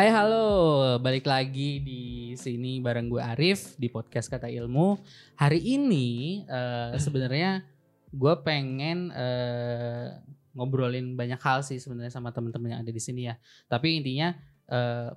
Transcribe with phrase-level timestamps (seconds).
[0.00, 4.96] Hai halo, balik lagi di sini bareng gue Arif di podcast Kata Ilmu.
[5.36, 7.60] Hari ini eh, sebenarnya
[8.08, 10.16] gue pengen eh,
[10.56, 13.36] ngobrolin banyak hal sih sebenarnya sama teman-teman yang ada di sini ya.
[13.68, 14.32] Tapi intinya
[14.72, 15.12] eh,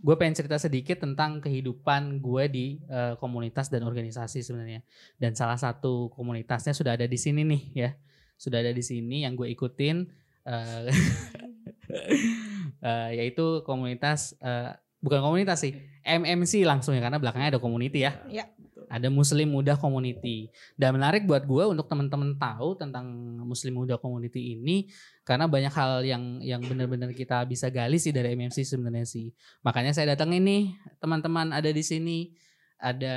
[0.00, 4.80] gue pengen cerita sedikit tentang kehidupan gue di eh, komunitas dan organisasi sebenarnya.
[5.20, 7.92] Dan salah satu komunitasnya sudah ada di sini nih ya,
[8.40, 10.08] sudah ada di sini yang gue ikutin.
[10.48, 10.88] eh,
[12.82, 15.78] eh, yaitu komunitas eh, bukan komunitas sih
[16.08, 18.16] MMC langsung ya karena belakangnya ada community ya.
[18.32, 18.46] Iya.
[18.88, 20.48] Ada Muslim Muda Community.
[20.72, 23.04] Dan menarik buat gue untuk teman-teman tahu tentang
[23.44, 24.88] Muslim Muda Community ini
[25.28, 29.28] karena banyak hal yang yang benar-benar kita bisa gali sih dari MMC sebenarnya sih.
[29.60, 30.72] Makanya saya datang ini
[31.04, 32.32] teman-teman ada di sini.
[32.78, 33.16] Ada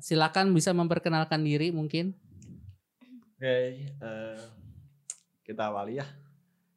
[0.00, 2.16] silakan bisa memperkenalkan diri mungkin.
[3.36, 4.40] Oke, eh,
[5.44, 6.06] kita awali ya.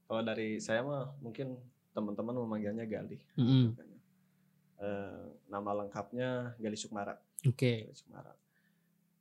[0.09, 1.55] Kalau dari saya mah mungkin
[1.93, 3.21] teman-teman memanggilnya Gali.
[3.35, 3.77] Mm-mm.
[4.77, 7.15] Eh, nama lengkapnya Gali Sukmara.
[7.43, 7.87] Oke.
[7.87, 8.33] Gali Sukmara.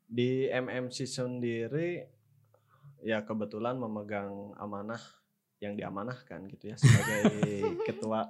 [0.05, 2.05] Di MMC sendiri
[3.01, 5.01] ya kebetulan memegang amanah
[5.59, 7.23] yang diamanahkan gitu ya sebagai
[7.87, 8.27] ketua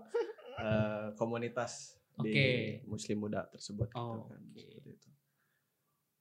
[0.58, 2.28] eh, komunitas Oke.
[2.28, 2.38] di
[2.84, 3.88] Muslim Muda tersebut.
[3.88, 4.58] gitu Oh, kan, oke.
[4.58, 5.08] seperti itu.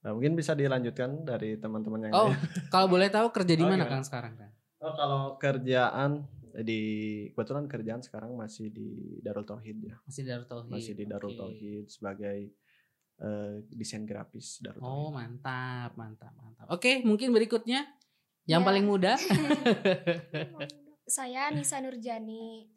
[0.02, 2.40] Nah, mungkin bisa dilanjutkan dari teman-teman yang Oh, lain.
[2.68, 3.92] kalau boleh tahu kerja di Oh, mana gimana?
[3.92, 4.50] Kang sekarang kan?
[4.80, 6.10] Oh, kalau kerjaan
[6.54, 6.80] di
[7.30, 9.96] kebetulan kerjaan sekarang masih di Darul Tauhid ya.
[10.02, 10.68] Masih Darul Tauhid.
[10.68, 11.32] Masih di Darul.
[11.32, 12.38] Tauhid sebagai
[13.18, 15.12] eh, desain grafis Darul Oh, Tauhid.
[15.14, 16.66] mantap, mantap, mantap.
[16.68, 17.88] Oke, mungkin berikutnya
[18.44, 18.66] yang Ya.
[18.66, 19.16] paling muda.
[21.04, 22.70] Saya Nisa Nurjani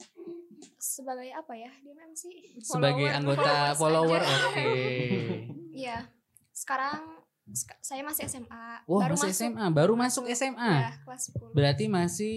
[0.75, 2.21] sebagai apa ya di MMC?
[2.59, 4.21] sebagai Follower, anggota follower.
[4.21, 4.69] Oke.
[5.75, 6.07] Iya.
[6.49, 7.24] Sekarang sek-
[7.79, 8.65] saya masih SMA.
[8.83, 9.37] Wah, baru masih masuk.
[9.37, 10.71] SMA, baru masuk SMA.
[10.81, 11.53] Ya, kelas 10.
[11.53, 12.35] Berarti masih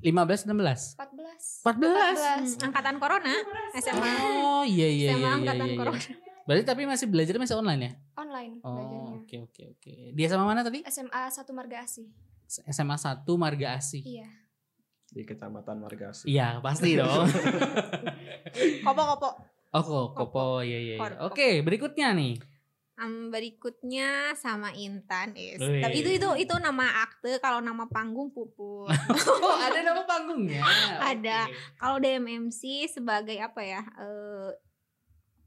[0.00, 0.96] 15 16.
[0.96, 1.60] 14.
[1.60, 1.64] 14.
[1.64, 3.34] Hmm, angkatan corona
[3.74, 5.30] SMA Oh, iya iya SMA iya iya.
[5.34, 6.16] angkatan iya, corona iya.
[6.44, 7.92] Berarti tapi masih belajar masih online ya?
[8.14, 9.12] Online Oh, belajarnya.
[9.16, 9.92] oke oke oke.
[10.12, 10.84] Dia sama mana tadi?
[10.84, 12.08] SMA 1 Marga Asih.
[12.46, 14.04] SMA 1 Marga Asih.
[14.04, 14.28] Iya.
[15.06, 16.26] di Kecamatan Margasi.
[16.26, 17.30] Iya, pasti dong.
[18.82, 19.30] kopo-kopo
[19.70, 20.94] Oh, kok Kopo, iya iya.
[20.94, 20.98] iya.
[20.98, 21.34] Kopo.
[21.34, 22.38] Oke, berikutnya nih.
[22.94, 28.86] Em, berikutnya sama Intan is tapi itu itu itu nama akte kalau nama panggung puput
[29.42, 30.62] Oh, ada nama panggungnya.
[31.04, 31.38] Ada.
[31.44, 31.58] Oke.
[31.74, 34.50] kalau DMMC sebagai apa ya eh,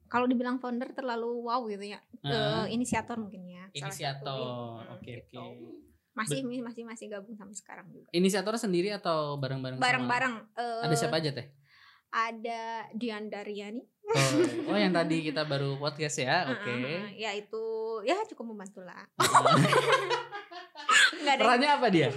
[0.06, 2.64] kalau dibilang founder terlalu wow gitu ya Eh, Heeh.
[2.70, 4.84] inisiator mungkin ya Inisiator.
[4.84, 4.92] satu.
[4.94, 5.40] Oke Gitu.
[5.40, 5.88] oke.
[6.14, 9.78] masih masih masih gabung sampai sekarang juga Inisiator sendiri atau bareng-bareng?
[9.78, 11.48] sama- bareng-bareng eh, Ada siapa aja teh?
[12.10, 16.48] Ada Dian Daryani Oh, oh, yang tadi kita baru podcast ya.
[16.48, 16.72] Oke.
[16.72, 17.60] Heeh, ya itu
[18.08, 19.04] ya cukup membantu lah
[21.28, 22.08] Perannya apa dia?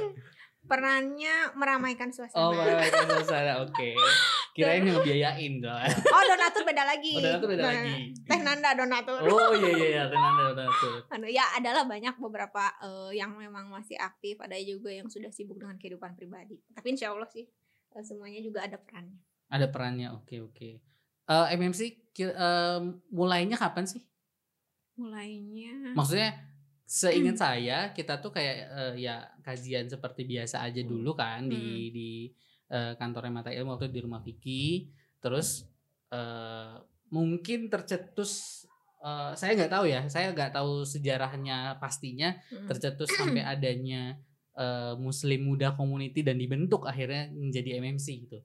[0.70, 2.38] perannya meramaikan suasana.
[2.38, 3.58] Oh, meramaikan suasana.
[3.66, 3.90] Oke.
[4.54, 5.74] Kirain yang ngebiayain dong.
[6.14, 7.18] Oh, donatur beda lagi.
[7.18, 8.14] Oh, donatur beda Nah, lagi.
[8.22, 9.18] Teh Nanda donatur.
[9.26, 10.70] Oh iya iya iya, tenang tenang tenang.
[11.10, 15.58] Anu, ya adalah banyak beberapa eh, yang memang masih aktif, ada juga yang sudah sibuk
[15.58, 16.62] dengan kehidupan pribadi.
[16.70, 17.50] Tapi insya Allah sih
[17.90, 19.18] eh, semuanya juga ada perannya.
[19.50, 20.14] Ada perannya.
[20.14, 20.70] Oke oke.
[21.26, 21.80] Eh, MMC
[22.10, 22.80] ki- eh,
[23.10, 24.02] mulainya kapan sih?
[24.94, 26.30] Mulainya Maksudnya
[26.84, 31.90] seingat saya kita tuh kayak eh, ya kajian seperti biasa aja dulu kan di Hmm.
[31.90, 32.10] di
[32.70, 34.90] eh, kantornya Mata Ilmu waktu di rumah Vicky.
[35.18, 35.64] Terus
[36.10, 36.74] eh,
[37.08, 38.64] mungkin tercetus
[39.00, 44.18] eh, saya nggak tahu ya, saya nggak tahu sejarahnya pastinya mm, tercetus sampai adanya
[44.54, 48.38] eh, Muslim Muda Community dan dibentuk akhirnya menjadi MMC gitu.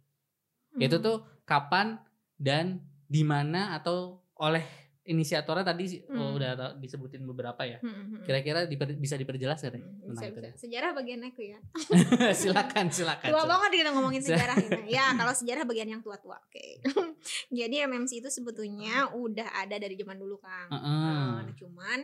[0.78, 1.04] Itu mm.
[1.04, 1.98] tuh kapan
[2.36, 6.38] dan di mana atau oleh inisiatornya tadi oh, Hmm.
[6.42, 7.78] udah ta- disebutin beberapa ya.
[7.78, 8.22] Mm, mm, mm.
[8.26, 10.40] Kira-kira diper- bisa diperjelas gak deh bisa, itu?
[10.66, 11.62] Sejarah bagian aku ya.
[12.42, 13.30] silakan silakan.
[13.30, 14.90] Tua banget kita ngomongin sejarah ini.
[14.90, 16.42] Ya, kalau sejarah bagian yang tua-tua.
[16.50, 16.82] Oke.
[17.62, 20.74] Jadi MMC itu sebetulnya udah ada dari zaman dulu, Kang.
[20.74, 21.54] Heeh.
[21.54, 22.00] Eh, cuman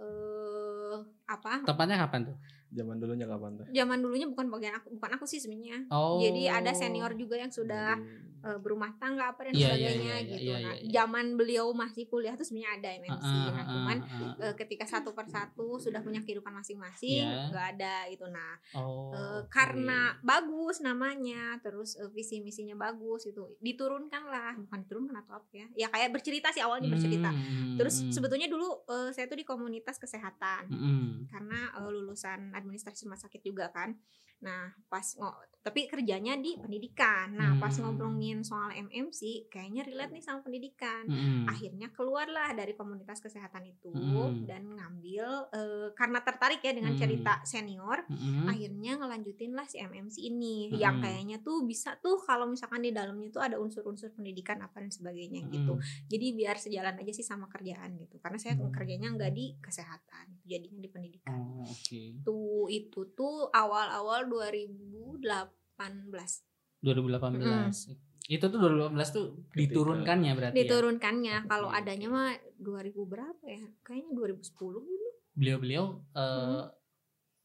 [0.00, 0.96] eh
[1.28, 1.60] apa?
[1.60, 2.36] Tepatnya kapan tuh?
[2.74, 3.66] Zaman dulunya kapan teh?
[3.70, 5.86] Zaman dulunya bukan bagian aku, bukan aku sih sebenarnya.
[5.90, 6.18] Oh.
[6.18, 10.14] Jadi ada senior juga yang sudah Jadi, eh, berumah tangga apa dan Iya, iya, sebagainya
[10.14, 10.50] iya, gitu.
[10.50, 10.90] iya, Nah, iya, iya.
[10.94, 13.26] zaman beliau masih kuliah tuh sebenarnya ada MMC.
[13.26, 14.30] Heeh, nah, heeh, cuman heeh.
[14.46, 17.50] eh, ketika satu persatu sudah punya kehidupan masing-masing, Iya.
[17.50, 18.24] nggak ada itu.
[18.26, 19.48] Nah, Oh, oke.
[19.48, 25.50] karena bagus namanya terus eh, visi misinya bagus itu diturunkan lah bukan diturunkan atau apa
[25.52, 29.38] ya ya kayak bercerita sih awalnya bercerita Hmm, terus hmm, sebetulnya dulu eh, saya tuh
[29.38, 33.94] di komunitas kesehatan hmm, karena eh, lulusan administrasi rumah sakit juga kan
[34.38, 37.90] nah pas ngo- tapi kerjanya di pendidikan nah pas Hmm.
[37.90, 41.44] ngobrolin soal MMC kayaknya relate nih sama pendidikan hmm, hmm.
[41.46, 44.44] akhirnya keluarlah dari komunitas kesehatan itu Mm.
[44.44, 47.00] dan ngambil eh, karena tertarik ya dengan Hmm.
[47.00, 48.46] cerita senior Mm-mm.
[48.46, 50.78] akhirnya ngelanjutin lah si MMC ini Mm-mm.
[50.78, 54.88] yang kayaknya tuh bisa tuh kalau misalkan di dalamnya tuh ada unsur-unsur pendidikan apa dan
[54.88, 56.06] sebagainya gitu Mm-mm.
[56.06, 58.70] jadi biar sejalan aja sih sama kerjaan gitu karena saya Hmm.
[58.70, 62.02] kerjanya nggak di kesehatan jadinya di pendidikan Oh, oke.
[62.22, 66.42] tuh itu tuh awal-awal 2018
[66.82, 67.94] 2018.
[68.26, 70.58] Itu tuh 2018 tuh diturunkannya berarti ya?
[70.60, 76.68] diturunkannya kalau Oke, adanya mah 2000 berapa ya kayaknya 2010 gitu Beliau-beliau eh, Hmm.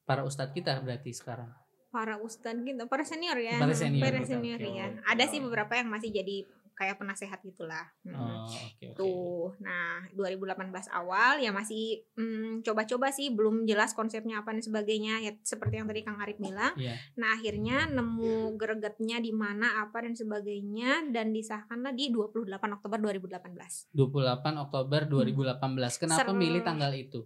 [0.04, 1.48] para ustadz kita berarti sekarang.
[1.90, 4.02] para ustadz gitu para senior ya Para senior.
[4.02, 5.00] para senior Oke, ya oke.
[5.06, 8.18] ada sih beberapa yang masih jadi kayak penasehat gitulah Mm.
[8.18, 8.98] Oh, oke oke.
[8.98, 15.22] Tuh, nah 2018 awal ya masih mm, coba-coba sih belum jelas konsepnya apa dan sebagainya
[15.22, 16.74] ya seperti yang tadi Kang Arif bilang.
[16.76, 16.98] Iya.
[17.16, 23.94] Nah akhirnya nemu gregetnya di mana apa dan sebagainya dan disahkanlah di 28 Oktober 2018.
[23.94, 26.02] 28 Oktober 2018.
[26.02, 27.22] Kenapa Ser- milih tanggal itu?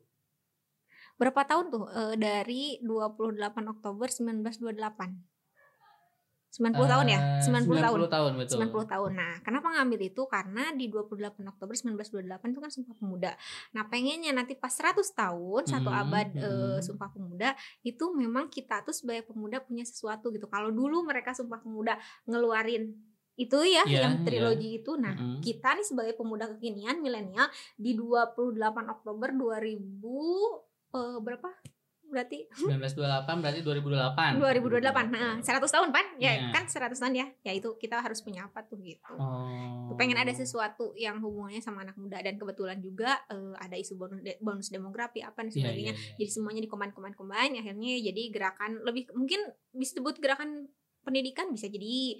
[1.15, 5.34] Berapa tahun tuh Eh, dari 28 Oktober 1928?
[6.55, 7.19] 90 tahun ya?
[7.19, 7.97] Eh, 90 tahun.
[8.07, 8.57] 90 tahun betul.
[8.63, 9.11] 90 tahun.
[9.11, 10.23] Nah, kenapa ngambil itu?
[10.23, 13.31] Karena di 28 Oktober 1928 itu kan Sumpah Pemuda.
[13.75, 16.79] Nah, pengennya nanti pas 100 tahun, satu Hmm, abad eh, hmm.
[16.79, 17.51] Sumpah Pemuda,
[17.83, 20.47] itu memang kita tuh sebagai pemuda punya sesuatu gitu.
[20.47, 22.95] Kalau dulu mereka Sumpah Pemuda ngeluarin
[23.35, 24.95] itu ya Iya, yang trilogi itu.
[24.95, 25.43] Nah, Mm-mm.
[25.43, 28.47] kita nih sebagai pemuda kekinian milenial di 28
[28.87, 29.75] Oktober 2000
[30.95, 31.74] eh, berapa?
[32.15, 34.39] Berarti 1928 berarti 2008.
[34.39, 35.11] 2028.
[35.11, 36.05] Nah, 100 tahun, Pan?
[36.15, 36.49] Ya, Iya.
[36.49, 37.27] kan 100 tahun ya.
[37.43, 39.13] Ya itu kita harus punya apa tuh gitu.
[39.13, 39.91] Oh.
[39.95, 44.21] Pengen ada sesuatu yang hubungannya sama anak muda dan kebetulan juga eh, ada isu bonus
[44.21, 45.91] de- bonus demografi apa dan Iya, sebagainya.
[45.91, 46.15] iya, iya.
[46.17, 50.71] Jadi semuanya di combine combine combine akhirnya jadi gerakan lebih mungkin disebut gerakan
[51.01, 52.17] pendidikan bisa jadi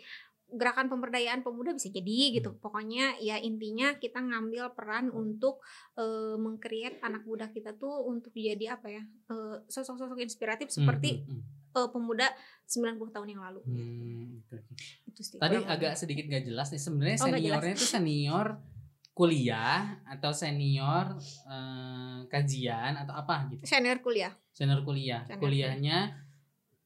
[0.47, 2.51] gerakan pemberdayaan pemuda bisa jadi gitu.
[2.51, 2.59] Hmm.
[2.59, 5.59] Pokoknya ya intinya kita ngambil peran untuk
[5.93, 9.03] eh, mengcreate anak muda kita tuh untuk jadi apa ya?
[9.03, 11.43] eh, sosok-sosok inspiratif seperti Hmm, hmm,
[11.75, 12.27] eh, pemuda
[12.63, 13.61] 90 tahun yang lalu.
[13.63, 13.75] hmm.
[13.75, 14.57] Hmm, oke.
[15.05, 15.37] Itu sih.
[15.37, 18.47] Tadi agak sedikit gak jelas nih sebenarnya Oh, seniornya itu senior
[19.11, 21.15] kuliah atau senior
[21.45, 23.63] eh, kajian atau apa gitu.
[23.63, 24.31] senior kuliah.
[24.51, 25.23] Senior kuliah.
[25.25, 25.97] Senior Kuliahnya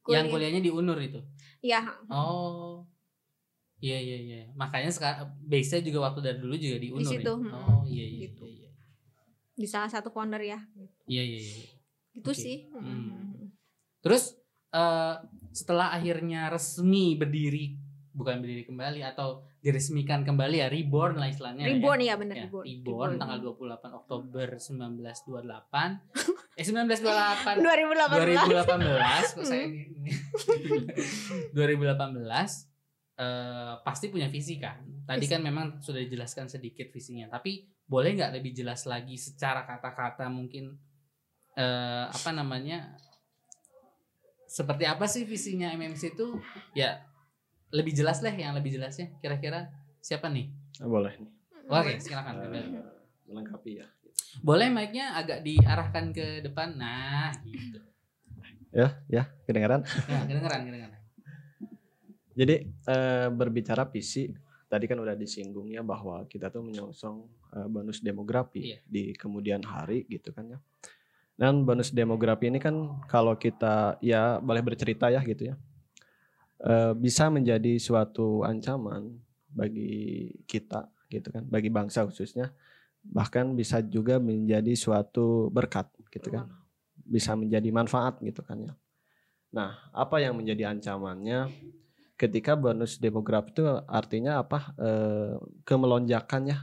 [0.00, 0.16] Kuliah.
[0.16, 1.20] yang kuliahnya di UNUR itu.
[1.60, 2.82] Ya, Oh.
[3.80, 4.40] Iya iya iya.
[4.52, 7.00] Makanya sekarang base-nya juga waktu dari dulu juga di UNUR.
[7.04, 7.10] ya?
[7.16, 8.18] situ, hmm, Oh iya iya.
[8.28, 8.44] gitu.
[8.44, 8.68] Iya iya.
[9.60, 10.60] di salah satu founder ya.
[11.08, 11.40] Iya iya.
[11.40, 11.68] iya.
[12.16, 12.40] Itu Oke.
[12.40, 12.68] sih.
[12.72, 13.52] Hmm.
[14.04, 14.36] Terus
[14.72, 15.14] eh,
[15.52, 17.76] setelah akhirnya resmi berdiri
[18.10, 21.76] bukan berdiri kembali atau diresmikan kembali ya reborn lah istilahnya ya.
[21.76, 22.64] Reborn ya bener Ya, reborn.
[22.64, 26.00] reborn, tanggal 28 Oktober 1928
[26.56, 28.50] eh 1928 2018.
[28.50, 30.10] 2018 kok saya ini ini.
[31.56, 32.69] 2018
[33.20, 34.80] eh, pasti punya visi kan.
[35.04, 40.30] Tadi kan memang sudah dijelaskan sedikit visinya tapi boleh nggak lebih jelas lagi secara kata-kata
[40.32, 40.72] mungkin
[41.54, 42.96] eh, apa namanya?
[44.50, 46.40] Seperti apa sih visinya MMC itu?
[46.74, 47.06] Ya
[47.70, 49.14] lebih jelas lah yang lebih jelasnya.
[49.22, 49.70] Kira-kira
[50.02, 50.50] siapa nih?
[50.82, 51.30] Ah, boleh nih.
[51.70, 52.34] Oke silakan.
[52.40, 52.98] Kembali.
[53.30, 53.86] melengkapi ya.
[54.42, 56.74] Boleh mic-nya agak diarahkan ke depan?
[56.74, 57.78] Nah gitu.
[58.74, 59.86] Ya ya kedengaran?
[59.86, 60.99] Nah kedengeran kedengeran
[62.40, 64.32] Jadi eh, berbicara visi
[64.64, 67.16] tadi kan udah disinggung ya bahwa kita tuh menyongsong
[67.52, 68.78] eh, bonus demografi Iya.
[68.88, 70.58] di kemudian hari gitu kan ya.
[71.36, 75.56] Dan bonus demografi ini kan kalau kita ya boleh bercerita ya gitu ya.
[76.60, 79.16] eh, bisa menjadi suatu ancaman
[79.48, 82.52] bagi kita gitu kan, bagi bangsa khususnya.
[83.00, 86.52] Bahkan bisa juga menjadi suatu berkat gitu kan.
[87.00, 88.72] Bisa menjadi manfaat gitu kan ya.
[89.50, 91.48] Nah, apa yang menjadi ancamannya?
[92.20, 94.76] Ketika bonus demografi itu artinya apa?
[94.76, 95.34] Eh,
[95.64, 96.58] kemelonjakan ya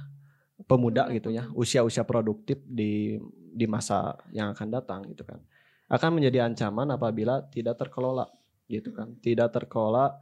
[0.70, 3.18] pemuda gitu ya usia-usia produktif di
[3.58, 5.42] di masa yang akan datang gitu kan.
[5.90, 8.30] Akan menjadi ancaman apabila tidak terkelola
[8.70, 9.18] gitu kan.
[9.18, 10.14] Tidak terkelola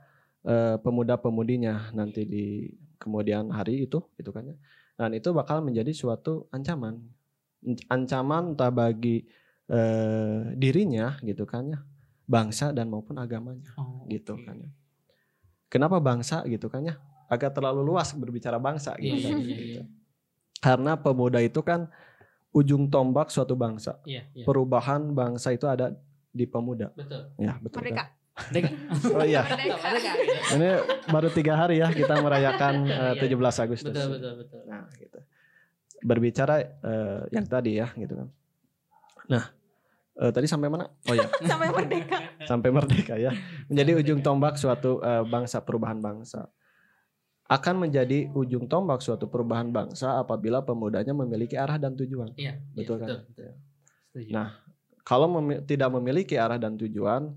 [0.48, 2.46] eh, pemuda-pemudinya nanti di
[2.96, 4.56] kemudian hari itu gitu kan ya.
[4.96, 7.04] Dan itu bakal menjadi suatu ancaman.
[7.92, 9.25] Ancaman entah bagi
[9.68, 11.80] eh, dirinya gitu kan ya
[12.25, 14.46] bangsa dan maupun agamanya Oh, gitu oke.
[14.46, 14.72] kan ya.
[15.75, 16.96] Kenapa bangsa gitu kan ya?
[17.27, 19.38] Agak terlalu luas berbicara bangsa gitu iya, kan.
[19.44, 19.84] iya.
[20.63, 21.91] Karena pemuda itu kan
[22.55, 24.00] ujung tombak suatu bangsa.
[24.08, 24.48] Iya, iya.
[24.48, 25.91] Perubahan bangsa itu ada
[26.32, 26.96] di pemuda.
[26.96, 27.27] Betul.
[27.36, 27.84] Ya betul.
[27.84, 28.08] Merdeka.
[28.48, 28.72] Merdeka.
[28.72, 29.20] kan?
[29.20, 29.44] Oh iya.
[30.55, 30.70] Ini
[31.12, 33.36] baru tiga hari ya kita merayakan eh, Iya.
[33.36, 33.91] 17 Agustus.
[33.91, 34.62] Betul, betul, betul.
[34.72, 35.20] Nah gitu.
[36.08, 38.27] Berbicara eh, yang tadi ya gitu kan.
[39.27, 39.44] Nah
[40.15, 40.86] eh, tadi sampai mana?
[41.05, 41.27] Oh ya.
[41.50, 42.17] Sampai merdeka.
[42.45, 43.31] sampai merdeka ya
[43.65, 46.45] menjadi ujung tombak suatu eh, bangsa perubahan bangsa
[47.45, 52.98] akan menjadi ujung tombak suatu perubahan bangsa apabila pemudanya memiliki arah dan tujuan Iya, Betul
[52.98, 53.10] iya, kan?
[53.29, 53.51] betul.
[54.10, 54.29] Setuju.
[54.34, 54.48] Nah,
[55.01, 57.34] kalau memi- tidak memiliki arah dan tujuan,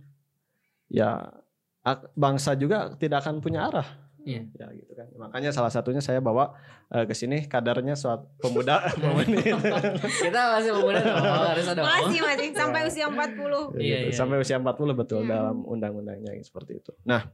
[0.89, 1.29] ya
[2.13, 3.89] bangsa juga tidak akan punya arah.
[4.23, 4.43] Iya.
[4.51, 5.07] Ya gitu kan.
[5.15, 6.53] Makanya salah satunya saya bawa
[6.89, 9.41] eh, ke sini kadarnya suatu pemuda pemudi.
[10.01, 11.81] Kita masih pemuda dong, harus ada.
[11.83, 13.15] Masih masih sampai usia 40.
[13.15, 13.29] Ya Iya,
[13.73, 13.83] gitu.
[13.83, 15.31] iya, Sampai usia 40 betul Iya.
[15.33, 16.93] dalam undang-undangnya yang seperti itu.
[17.03, 17.31] Nah,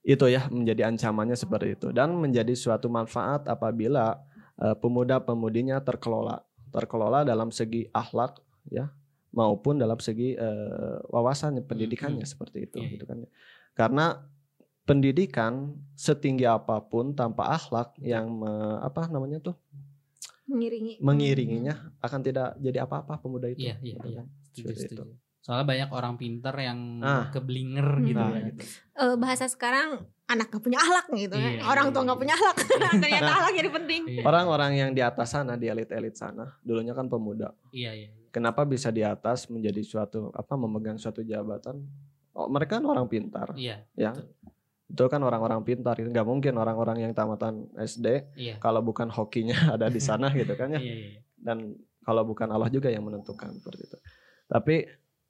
[0.00, 4.16] itu ya menjadi ancamannya seperti itu dan menjadi suatu manfaat apabila
[4.56, 8.88] eh, pemuda-pemudinya terkelola, terkelola dalam segi akhlak ya
[9.30, 12.92] maupun dalam segi eh, wawasan pendidikannya seperti itu Iya, iya.
[12.96, 13.18] gitu kan.
[13.72, 14.06] Karena
[14.90, 15.52] pendidikan
[15.94, 19.54] setinggi apa pun tanpa akhlak yang me- apa namanya tuh
[20.44, 20.98] Mengiringi.
[20.98, 23.62] mengiringinya akan tidak jadi apa-apa pemuda itu.
[23.62, 24.18] Iya, iya, gitu iya.
[24.18, 24.26] kan.
[24.50, 25.02] Setuju, setuju.
[25.40, 27.30] Soalnya banyak orang pinter yang Ah.
[27.30, 28.04] keblinger Hmm.
[28.04, 28.42] gitu Nah, ya.
[28.50, 28.62] gitu.
[28.92, 29.88] Eh, bahasa sekarang
[30.26, 31.52] anak gak punya akhlak gitu kan.
[31.54, 32.08] Iya, Orang iya, tua iya.
[32.10, 32.56] gak punya akhlak.
[33.00, 33.36] Ternyata Nah.
[33.36, 34.02] akhlak jadi penting.
[34.10, 37.54] Iya, Orang-orang yang di atas sana, di elit-elit sana, dulunya kan pemuda.
[37.70, 38.10] iya, iya.
[38.28, 41.78] Kenapa bisa di atas menjadi suatu apa memegang suatu jabatan?
[42.30, 44.14] Oh, mereka kan orang pintar, Iya, ya.
[44.90, 45.94] Itu kan orang-orang pintar.
[45.98, 48.54] Itu nggak mungkin orang-orang yang tamatan SD iya.
[48.58, 50.80] kalau bukan hokinya ada di sana gitu kan ya.
[50.82, 51.20] Iya, iya.
[51.38, 53.98] Dan kalau bukan Allah juga yang menentukan seperti itu.
[54.50, 54.76] Tapi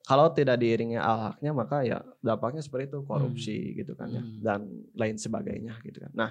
[0.01, 4.41] kalau tidak diiringi akhlaknya maka ya dampaknya seperti itu korupsi gitu kan ya Hmm.
[4.41, 4.61] dan
[4.97, 6.13] lain sebagainya gitu kan.
[6.17, 6.31] Nah,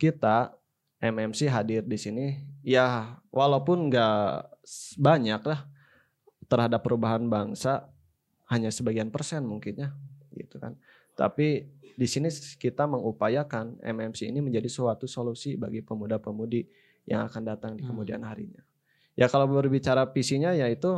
[0.00, 0.56] kita
[0.98, 2.26] MMC hadir di sini
[2.64, 4.48] ya walaupun nggak
[4.96, 5.60] banyak lah
[6.48, 7.90] terhadap perubahan bangsa
[8.48, 9.92] hanya sebagian persen mungkinnya
[10.32, 10.78] gitu kan.
[11.12, 16.64] Tapi di sini kita mengupayakan MMC ini menjadi suatu solusi bagi pemuda-pemudi
[17.06, 17.94] yang akan datang di Hmm.
[17.94, 18.62] kemudian harinya.
[19.18, 20.88] Ya kalau berbicara visinya yaitu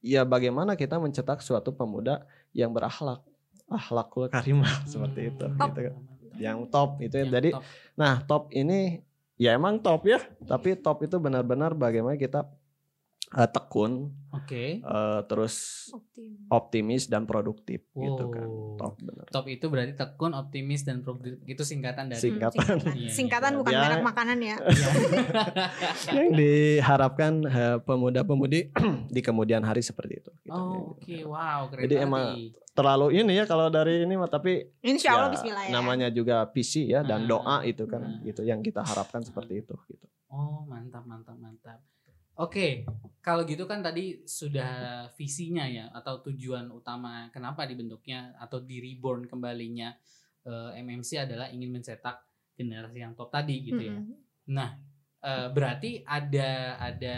[0.00, 3.20] ya bagaimana kita mencetak suatu pemuda yang berakhlak,
[3.66, 5.46] akhlakul karimah seperti itu.
[5.46, 5.60] Hmm.
[5.70, 5.94] gitu kan.
[6.40, 7.24] Yang top itu ya.
[7.26, 7.62] Yang Jadi top.
[7.98, 8.80] Nah, top ini
[9.36, 12.44] ya emang top ya, tapi top itu benar-benar bagaimana kita
[13.32, 14.78] eh, tekun, Oke.
[14.78, 16.34] eh, terus Optim.
[16.48, 18.42] optimis dan produktif gitu kan.
[18.44, 18.74] Wow.
[18.76, 19.24] Top benar.
[19.28, 21.38] Top itu berarti tekun, optimis dan produktif.
[21.44, 22.58] Itu singkatan dari Sing- Hmm, Singkatan.
[22.58, 22.76] singkatan.
[22.90, 23.10] Iya, iya.
[23.12, 23.80] Singkatan bukan Ya.
[23.84, 24.56] merek makanan ya.
[24.58, 24.88] Iya.
[26.16, 28.60] Yang diharapkan eh, pemuda-pemudi
[29.14, 30.30] di kemudian hari seperti itu.
[30.40, 30.50] gitu.
[30.50, 31.16] Oh, oke.
[31.24, 32.24] Wow, keren Jadi emang.
[32.70, 35.72] Terlalu ini ya kalau dari ini mah tapi Insya Allah ya, Bismillah ya.
[35.72, 37.28] namanya juga visi ya dan Ah.
[37.28, 38.22] doa itu kan Ah.
[38.22, 40.06] gitu yang kita harapkan seperti itu gitu.
[40.30, 41.82] Oh, mantap, mantap, mantap.
[42.40, 42.88] Oke,
[43.20, 49.28] kalau gitu kan tadi sudah visinya ya atau tujuan utama kenapa dibentuknya atau di reborn
[49.28, 49.92] kembalinya
[50.48, 52.16] eh, MMC adalah ingin mencetak
[52.56, 53.92] generasi yang top tadi gitu ya.
[53.92, 54.16] Mm-mm.
[54.56, 54.72] Nah,
[55.20, 57.16] eh, berarti ada ada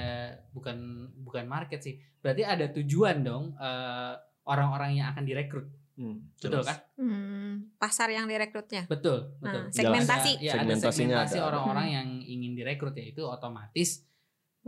[0.50, 2.02] bukan bukan market sih.
[2.18, 4.14] Berarti ada tujuan dong eh,
[4.50, 5.70] orang-orang yang akan direkrut.
[5.92, 6.66] Hmm, Betul jelas.
[6.66, 6.78] kan?
[6.98, 8.90] Hmm, pasar yang direkrutnya.
[8.90, 9.62] Betul, betul.
[9.68, 10.32] Nah, segmentasi.
[10.40, 10.90] Ada, ya, ada Segmentasinya
[11.22, 11.46] segmentasi ada.
[11.46, 14.02] orang-orang yang ingin direkrut yaitu otomatis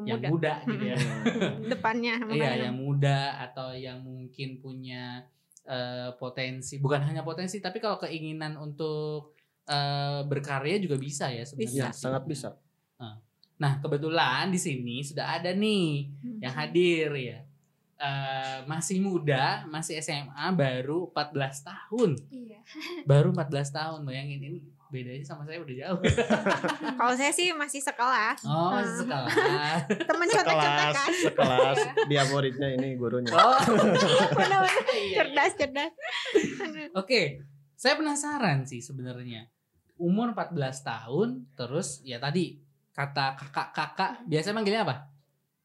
[0.03, 0.29] yang Muda.
[0.31, 0.97] muda gitu ya.
[1.71, 2.15] Depannya.
[2.27, 5.23] Iya, yang muda atau yang mungkin punya
[5.63, 11.89] eh, potensi, bukan hanya potensi, tapi kalau keinginan untuk eh, berkarya juga bisa ya sebenarnya.
[11.89, 12.59] Ya, sangat bisa.
[13.55, 16.43] Nah, kebetulan di sini sudah ada nih Hmm.
[16.43, 17.39] yang hadir ya.
[17.95, 22.19] Eh, masih muda, masih SMA, baru 14 tahun.
[22.29, 22.61] Iya.
[23.09, 24.59] Baru 14 tahun, bayangin ini
[24.95, 26.01] bedanya sama saya udah jauh.
[27.03, 28.47] Kalau saya sih masih sekelas.
[28.47, 28.87] Oh, Ah.
[28.87, 29.83] sekelas.
[30.07, 30.95] Temen Sekelas,
[31.27, 33.35] sekelas dia muridnya ini gurunya.
[33.35, 33.59] Oh.
[34.39, 34.63] Iya,
[34.95, 35.17] iya.
[35.27, 35.93] cerdas, cerdas.
[36.95, 37.43] Oke,
[37.75, 39.51] saya penasaran sih sebenarnya.
[39.99, 40.55] Umur 14
[40.87, 42.63] tahun, terus ya tadi
[42.95, 44.97] kata kakak-kakak, biasanya manggilnya apa?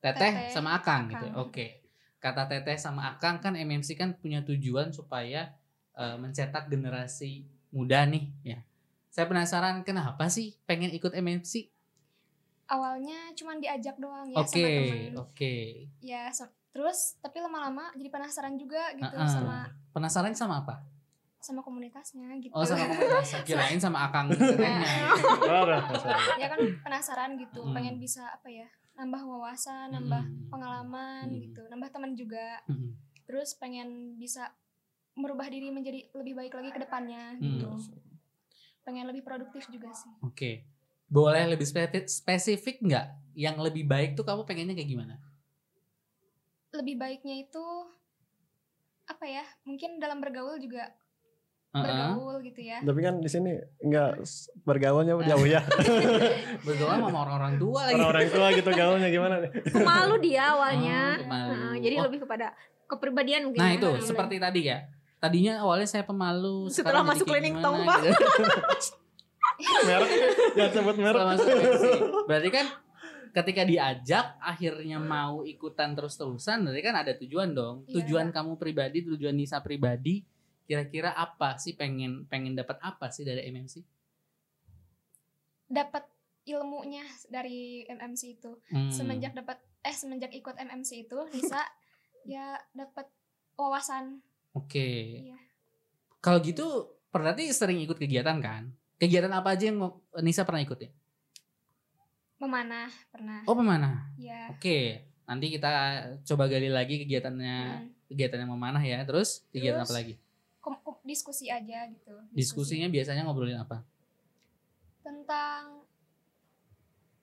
[0.02, 1.30] Teteh, Teteh, sama Akang, gitu.
[1.30, 1.46] Akang.
[1.46, 1.86] Oke.
[2.18, 5.54] Kata Teteh sama Akang kan MMC kan punya tujuan supaya
[5.94, 8.60] eh, mencetak generasi muda nih, ya.
[9.20, 11.68] Saya penasaran kenapa sih pengen ikut MMC?
[12.66, 15.12] Awalnya cuman diajak doang ya Oke, sama temen.
[15.20, 15.56] oke.
[16.00, 19.28] Ya, so- terus tapi lama-lama jadi penasaran juga gitu Ah, ah.
[19.28, 19.58] sama
[19.92, 20.80] Penasaran sama apa?
[21.38, 22.52] sama komunitasnya gitu.
[22.52, 23.44] Oh, sama komunitas.
[23.48, 25.12] Kirain sama Akang tetehnya.
[26.36, 27.76] ya kan penasaran gitu, Hmm.
[27.76, 28.72] pengen bisa apa ya?
[28.96, 30.48] nambah wawasan, nambah Hmm.
[30.48, 31.40] pengalaman Hmm.
[31.42, 32.64] gitu, nambah teman juga.
[32.64, 32.96] Hmm.
[33.24, 34.56] Terus pengen bisa
[35.14, 37.60] merubah diri menjadi lebih baik lagi ke depannya Hmm.
[38.80, 38.86] Gitu.
[38.88, 40.12] Pengen lebih produktif juga sih.
[40.24, 40.64] Oke.
[41.10, 43.06] Boleh lebih spesifik, spesifik nggak?
[43.36, 45.16] Yang lebih baik tuh kamu pengennya kayak gimana?
[46.72, 47.66] Lebih baiknya itu
[49.10, 49.44] apa ya?
[49.66, 50.94] Mungkin dalam bergaul juga
[51.74, 51.82] Heeh.
[51.82, 52.78] bergaul gitu ya.
[52.86, 54.22] Tapi kan di sini enggak
[54.66, 55.66] bergaulnya jauh ya.
[56.66, 57.98] Bergaul sama orang-orang tua lagi.
[57.98, 59.52] Orang-orang tua gitu gaulnya gimana nih?
[59.70, 61.02] Pemalu dia awalnya.
[61.26, 61.30] Oh.
[61.30, 62.06] Nah, jadi Oh.
[62.06, 62.54] lebih kepada
[62.86, 63.62] kepribadian mungkin.
[63.62, 63.78] Nah ya.
[63.82, 64.86] itu seperti tadi ya.
[65.20, 66.72] Tadinya awalnya saya pemalu.
[66.72, 68.00] Setelah sekarang masuk gimana tong, Pak.
[68.00, 68.24] gitu.
[69.88, 70.10] merek
[70.56, 71.26] jangan sebut merek.
[72.24, 72.66] Berarti kan
[73.30, 77.84] ketika diajak akhirnya mau ikutan terus-terusan berarti kan ada tujuan dong.
[77.86, 78.00] Iya.
[78.02, 80.24] Tujuan kamu pribadi, tujuan Nisa pribadi
[80.64, 83.82] kira-kira apa sih pengen pengen dapat apa sih dari MMC?
[85.70, 86.02] dapat
[86.50, 88.90] ilmunya dari MMC itu Hmm.
[88.90, 91.62] semenjak dapat eh semenjak ikut MMC itu Nisa
[92.26, 93.06] ya dapat
[93.54, 94.26] wawasan
[94.60, 94.90] Oke.
[95.26, 95.38] Iya.
[96.20, 96.66] Kalau gitu
[97.10, 98.70] berarti sering ikut kegiatan kan?
[99.00, 99.80] Kegiatan apa aja yang
[100.20, 100.92] Nisa pernah ikut ya?
[102.40, 104.16] memanah pernah Oh pemanah.
[104.16, 105.04] ya Oke.
[105.28, 105.70] Nanti kita
[106.24, 107.92] coba gali lagi kegiatannya Hmm.
[108.08, 109.04] kegiatan yang memanah ya.
[109.04, 110.16] Terus kegiatan Terus, apa lagi?
[111.02, 113.82] diskusi aja gitu Diskusi Diskusinya biasanya ngobrolin apa?
[115.02, 115.82] tentang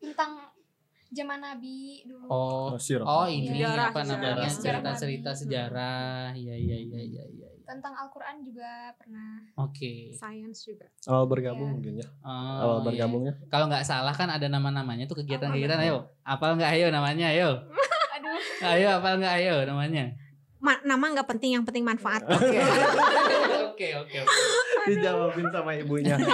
[0.02, 0.32] tentang
[1.08, 3.02] zaman Nabi dulu Oh, Sirah.
[3.02, 4.20] oh ini Sejarah, apa sejarah.
[4.32, 5.40] namanya Sejarah cerita-cerita Nabi.
[5.40, 6.24] sejarah.
[6.32, 7.48] Iya iya iya iya iya.
[7.66, 10.10] tentang Al-Quran juga pernah Oke.
[10.12, 10.86] Science juga.
[11.04, 11.74] Awal bergabung Iya.
[11.74, 12.06] mungkin ya.
[12.20, 12.30] Oh,
[12.62, 12.84] Awal iya.
[12.84, 13.32] bergabungnya.
[13.46, 15.78] Kalau nggak salah kan ada nama-namanya tuh kegiatan-kegiatan.
[15.80, 17.26] Ayo, apal nggak ayo namanya?
[17.28, 17.50] Ayo,
[18.14, 18.38] aduh
[18.70, 20.14] ayo apal nggak ayo namanya?
[20.56, 22.22] Ma- nama nggak penting, yang penting manfaat.
[22.30, 22.58] Oke,
[23.66, 24.40] oke, oke, oke.
[24.88, 26.14] Dijawabin sama ibunya.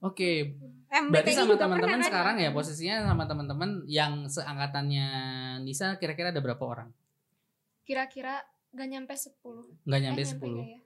[0.00, 0.58] Oke,
[0.92, 5.08] MBTI berarti sama teman-teman sekarang ya posisinya sama teman-teman yang seangkatannya
[5.64, 6.92] Nisa kira-kira ada berapa orang?
[7.82, 10.38] kira-kira gak nyampe 10 Nggak nyampe eh, 10.
[10.38, 10.80] nggak ya?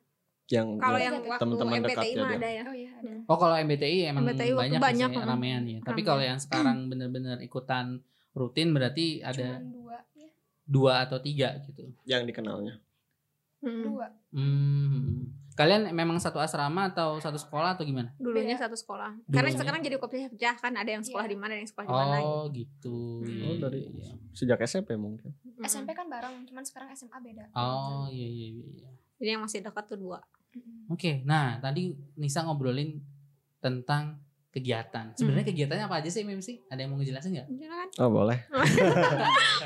[0.47, 2.63] yang Kalau ya, yang Teman-teman MBTI mah ada ya.
[2.71, 5.79] oh iya ada Oh kalau MBTI emang MBTI banyak, banyak, sih ramean ya.
[5.83, 7.99] Tapi kalau yang sekarang bener-bener ikutan
[8.31, 10.29] rutin berarti ada cuman dua ya
[10.67, 11.91] dua atau tiga gitu.
[12.07, 12.79] yang dikenalnya.
[13.59, 13.83] Hmm.
[13.91, 15.35] dua Hmm.
[15.57, 18.13] Kalian memang satu asrama atau satu sekolah atau gimana?
[18.17, 19.17] Dulunya satu sekolah.
[19.19, 19.33] Dulunya.
[19.33, 21.33] Karena sekarang jadi kopi pecah kan ada yang sekolah Iya.
[21.33, 22.17] di mana, ada yang sekolah di mana.
[22.21, 22.97] Oh gitu.
[23.19, 23.27] Hmm.
[23.27, 24.13] Iya, Oh, dari- iya.
[24.31, 25.33] Sejak SMP mungkin.
[25.41, 25.65] Mm-mm.
[25.65, 28.67] SMP kan bareng cuman sekarang SMA beda Oh iya iya iya.
[28.77, 28.89] iya.
[29.17, 30.21] Jadi yang masih dekat tuh dua.
[30.87, 33.01] Oke, nah tadi Nisa ngobrolin
[33.59, 34.21] tentang
[34.51, 35.13] kegiatan.
[35.15, 36.69] Sebenarnya kegiatannya apa aja sih MMC?
[36.69, 37.49] Ada yang mau ngejelasin nggak?
[37.51, 37.89] Jangan.
[37.99, 38.39] Oh boleh.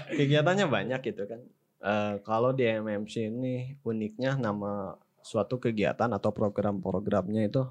[0.08, 1.40] Kegiatannya banyak gitu kan.
[1.80, 7.62] Eh, kalau di MMC ini uniknya nama suatu kegiatan atau program-programnya itu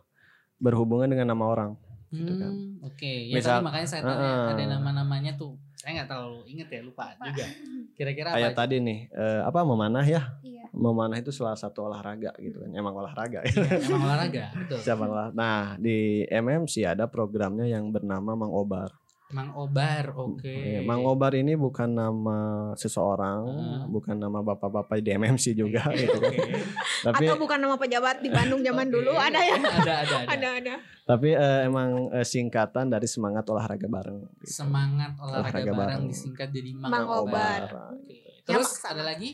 [0.58, 1.72] berhubungan dengan nama orang.
[2.10, 2.50] Gitu kan.
[2.50, 4.46] Hmm, Oke, ya Misal- tadi makanya saya tanya Heeh.
[4.52, 5.54] ada nama-namanya tuh.
[5.78, 7.46] Saya nggak terlalu inget ya, lupa, juga.
[7.94, 8.36] Kira-kira apa?
[8.36, 8.60] Kayak aja?
[8.60, 10.22] tadi nih, eh, apa memanah ya?
[10.42, 12.70] iya Memanah itu salah satu olahraga gitu kan.
[12.72, 13.42] Emang olahraga.
[13.46, 14.78] Iya, emang olahraga, betul.
[14.80, 18.90] Siapa olah- Nah di MMC ada programnya yang bernama Mang Obar.
[19.30, 20.50] Mang Obar, oke.
[20.50, 22.38] Eh, Mang Obar ini bukan nama
[22.74, 23.82] seseorang, Heeh.
[23.86, 26.34] bukan nama bapak-bapak di MMC juga gitu kan.
[26.34, 26.58] Oke.
[27.06, 28.94] Tapi Atau bukan nama pejabat di Bandung zaman Oke.
[28.98, 29.54] dulu ada ya?
[29.54, 30.18] Ada, ada, ada.
[30.34, 30.76] Ada ada.
[31.06, 34.18] tapi eh, emang eh, singkatan dari semangat olahraga bareng.
[34.18, 34.50] gitu.
[34.50, 36.04] Semangat olahraga, Olahraga bareng bareng.
[36.10, 37.62] disingkat jadi Mang, Mang Obar.
[37.70, 37.94] Obar.
[38.02, 38.18] Oke.
[38.50, 38.98] Terus maksa.
[38.98, 39.30] ada lagi?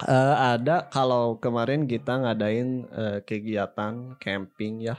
[0.00, 4.96] Eh, ada kalau kemarin kita ngadain eh, kegiatan camping ya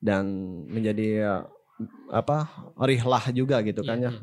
[0.00, 0.24] dan
[0.66, 1.42] menjadi eh,
[2.08, 4.20] apa rihlah juga gitu kan Iya, ya.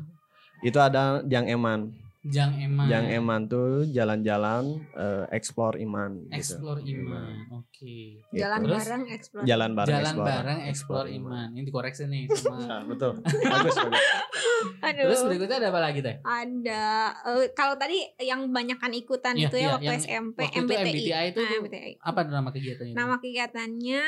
[0.62, 1.92] Itu ada Jang Eman.
[2.24, 2.88] Jang Eman.
[2.88, 6.24] Jang Eman tuh jalan-jalan eh, explore iman.
[6.24, 6.32] gitu.
[6.32, 7.34] Explore Iman.
[7.52, 8.24] Oke.
[8.24, 8.32] Gitu.
[8.32, 8.76] Jalan Terus?
[8.80, 9.44] bareng explore.
[9.44, 10.28] Jalan bareng Jalan explore.
[10.32, 11.48] bareng explore Iman.
[11.52, 12.64] Ini dikoreksi nih sama.
[12.64, 13.20] Nah, betul.
[13.20, 14.04] bagus, bagus.
[14.80, 15.04] Aduh.
[15.04, 16.16] Terus berikutnya ada apa lagi teh?
[16.24, 16.84] ada
[17.28, 20.80] eh, kalau tadi yang banyakkan ikutan Iya, itu ya iya, waktu SMP waktu itu MBTI.
[20.80, 21.92] MBTI itu Nah, MBTI.
[22.00, 22.94] Apa nama kegiatannya?
[22.96, 24.04] Nama kegiatannya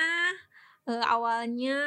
[0.88, 1.78] eh, awalnya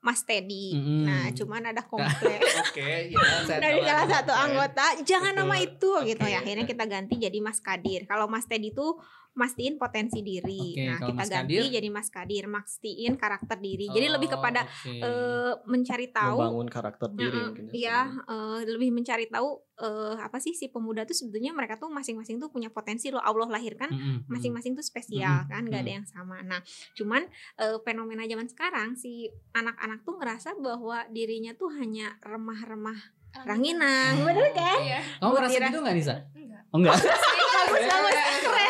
[0.00, 0.72] Mas Teddy.
[0.72, 1.04] Mm-mm.
[1.04, 3.20] Nah, cuman ada komplain Oke, ya
[3.60, 5.40] dari salah satu anggota, jangan Betul.
[5.44, 6.32] nama itu gitu Oke.
[6.32, 6.40] ya.
[6.40, 8.08] Akhirnya kita ganti jadi Mas Kadir.
[8.08, 8.96] Kalau Mas Teddy itu
[9.32, 10.74] mastiin potensi diri.
[10.74, 11.70] Oke, nah, kita Mas ganti Kadir?
[11.70, 13.86] jadi Mas Kadir, mastiin karakter diri.
[13.88, 14.90] jadi lebih Oh, kepada oke.
[14.90, 17.72] eh, mencari tahu Membangun karakter diri mungkin ya.
[17.72, 22.36] Iya, eh, lebih mencari tahu eh, apa sih si pemuda tuh sebetulnya mereka tuh masing-masing
[22.36, 24.28] tuh punya potensi loh Allah lahirkan Mm-mm, mm.
[24.28, 25.96] masing-masing tuh spesial Mm-mm, kan nggak ada mm.
[25.96, 26.36] yang sama.
[26.42, 26.60] Nah,
[26.92, 27.22] cuman
[27.56, 32.98] eh, fenomena zaman sekarang si anak-anak tuh ngerasa bahwa dirinya tuh hanya remah-remah
[33.40, 34.26] ranginang, Hmm.
[34.26, 34.78] bener kan?
[34.80, 35.70] iya Kamu Mutiara.
[35.70, 36.14] gitu nggak Nisa?
[36.34, 36.98] enggak Oh enggak.
[37.56, 38.69] bagus bagus keren.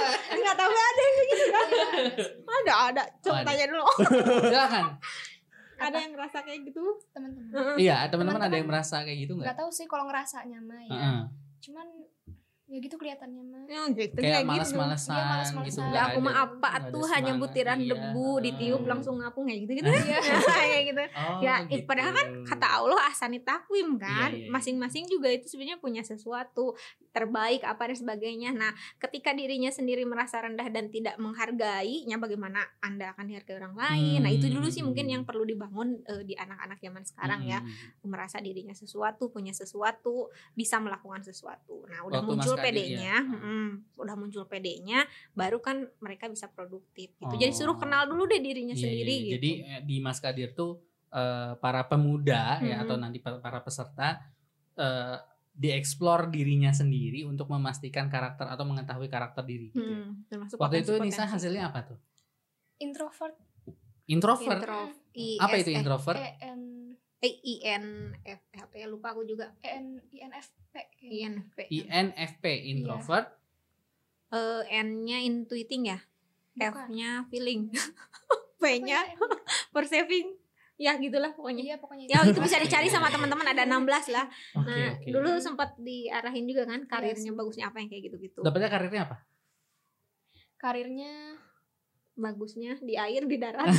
[0.71, 1.67] Nggak ada yang kayak gitu kan?
[2.51, 3.03] Ada ada.
[3.21, 3.85] Coba tanya dulu.
[4.51, 4.85] Silakan.
[5.81, 6.85] ada yang ngerasa kayak gitu?
[7.11, 7.51] teman-teman.
[7.75, 9.47] Iya, teman-teman ada yang merasa kayak gitu nggak?
[9.49, 11.21] nggak tahu sih kalau ngerasanya mah ya Heeh.
[11.61, 11.87] cuman
[12.71, 14.49] ya gitu kelihatannya mah Ya, gitu Kayak gitu.
[14.49, 15.67] males-malesan Iya, males-malesan.
[15.67, 15.81] gitu.
[15.81, 17.89] Ya, nggak Ya aku mah apa tuh hanya butiran iya.
[17.91, 18.89] debu ditiup Hmm.
[18.89, 20.19] langsung ngapung kayak gitu gitu Iya.
[20.57, 21.83] kayak gitu Oh, ya gitu.
[21.85, 24.51] padahal kan kata Allah asani takwim kan Iya, iya, iya.
[24.51, 26.79] masing-masing juga itu sebenarnya punya sesuatu
[27.09, 33.11] terbaik apa dan sebagainya nah ketika dirinya sendiri merasa rendah dan tidak menghargainya bagaimana anda
[33.11, 35.13] akan dihargai orang lain nah itu dulu sih mungkin Hmm.
[35.13, 38.07] yang perlu dibangun eh, di anak-anak zaman sekarang ya Mm-mm.
[38.07, 43.19] merasa dirinya sesuatu punya sesuatu bisa melakukan sesuatu nah udah Waktu muncul PD-nya ya.
[43.21, 47.57] mm, udah muncul PD-nya baru kan mereka bisa produktif gitu jadi Oh.
[47.57, 49.23] suruh kenal dulu deh dirinya Iya, sendiri iya, iya.
[49.23, 52.83] gitu Jadi eh, di Mas Kadir tuh eh, para pemuda ya Mhm.
[52.83, 54.23] atau nanti pa- para peserta
[54.73, 55.19] eh,
[55.53, 59.69] dieksplor dirinya sendiri untuk memastikan karakter atau mengetahui karakter diri.
[59.69, 59.83] gitu.
[59.83, 60.93] Hmm, termasuk Waktu itu.
[60.97, 61.99] Nisa hasilnya apa tuh?
[62.79, 63.37] Introvert.
[64.07, 64.63] Introvert.
[64.63, 64.89] Intro-
[65.39, 66.17] Apa itu F- introvert?
[66.17, 66.61] E N
[67.21, 69.53] Eh, I N F apa ya lupa aku juga.
[69.61, 70.75] E N I N F P.
[71.05, 73.29] I N F INFP introvert.
[74.31, 75.99] Eh, N-nya intuiting ya.
[76.57, 77.71] F-nya feeling.
[78.61, 79.17] P-nya iya,
[79.73, 80.37] perceiving.
[80.81, 81.65] Ya gitulah pokoknya.
[81.65, 82.05] Iya pokoknya.
[82.09, 84.29] Ya itu bisa dicari sama teman-teman ada 16 lah.
[84.57, 85.09] Oke Nah, oke.
[85.09, 88.41] dulu sempat diarahin juga kan karirnya bagusnya apa yang kayak gitu-gitu.
[88.45, 89.17] Dapatnya karirnya apa?
[90.61, 91.41] Karirnya
[92.21, 93.73] Bagusnya di air, di darat.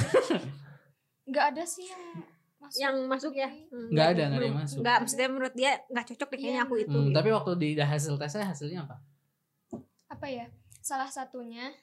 [1.30, 2.26] nggak ada sih yang
[2.62, 2.78] masuk.
[2.78, 3.50] yang masuk ya.
[3.50, 4.78] Hmm, Nggak ada, nggak ada yang masuk.
[4.80, 6.64] Nggak, maksudnya menurut dia nggak cocok deh kayaknya Iya.
[6.64, 6.90] aku itu.
[6.92, 7.14] Hmm, gitu.
[7.14, 8.96] tapi waktu di hasil tesnya hasilnya apa?
[10.08, 10.46] Apa ya?
[10.80, 11.74] Salah satunya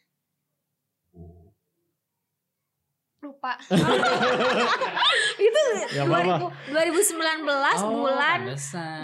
[3.18, 3.58] lupa.
[5.38, 5.60] itu
[5.90, 6.54] Ya apa-apa.
[6.70, 7.50] 2000 2019
[7.82, 8.40] Oh, bulan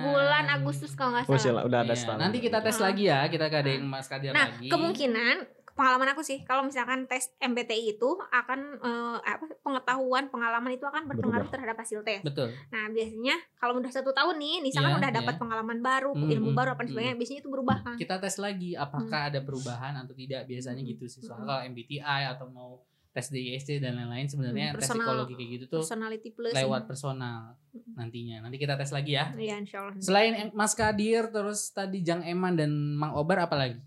[0.05, 1.43] bulan Agustus kalau nggak Oh, salah.
[1.43, 2.15] sila- udah ada Iya.
[2.15, 4.71] Nanti kita tes lagi ya, kita ada yang Mas Kadir Nah, lagi.
[4.71, 5.37] kemungkinan
[5.75, 11.05] pengalaman aku sih kalau misalkan tes MBTI itu akan eh, apa pengetahuan pengalaman itu akan
[11.05, 11.53] berpengaruh Berubah.
[11.53, 12.23] terhadap hasil tes.
[12.23, 12.55] Betul.
[12.69, 15.41] Nah biasanya kalau udah satu tahun nih, Nisa kan Iya, udah dapat iya.
[15.41, 16.91] pengalaman baru, Hmm, ilmu hmm, baru apa hmm.
[16.91, 17.95] sebagainya, biasanya itu berubah kan.
[17.97, 19.31] Kita tes lagi apakah Hmm.
[19.31, 20.43] ada perubahan atau tidak.
[20.45, 21.21] Biasanya gitu sih.
[21.21, 22.79] Soal kalau MBTI atau mau
[23.11, 26.81] tes DISC dan lain-lain sebenarnya Hmm, tes personal- psikologi kayak gitu tuh Personality plus lewat
[26.81, 26.89] ini.
[26.89, 27.95] personal Hmm.
[27.97, 28.37] nantinya.
[28.41, 29.31] Nanti kita tes lagi ya.
[29.33, 29.95] Iya insya Allah.
[29.99, 33.79] Selain em- Mas Kadir terus tadi Jang Eman dan Mang Obar apa lagi?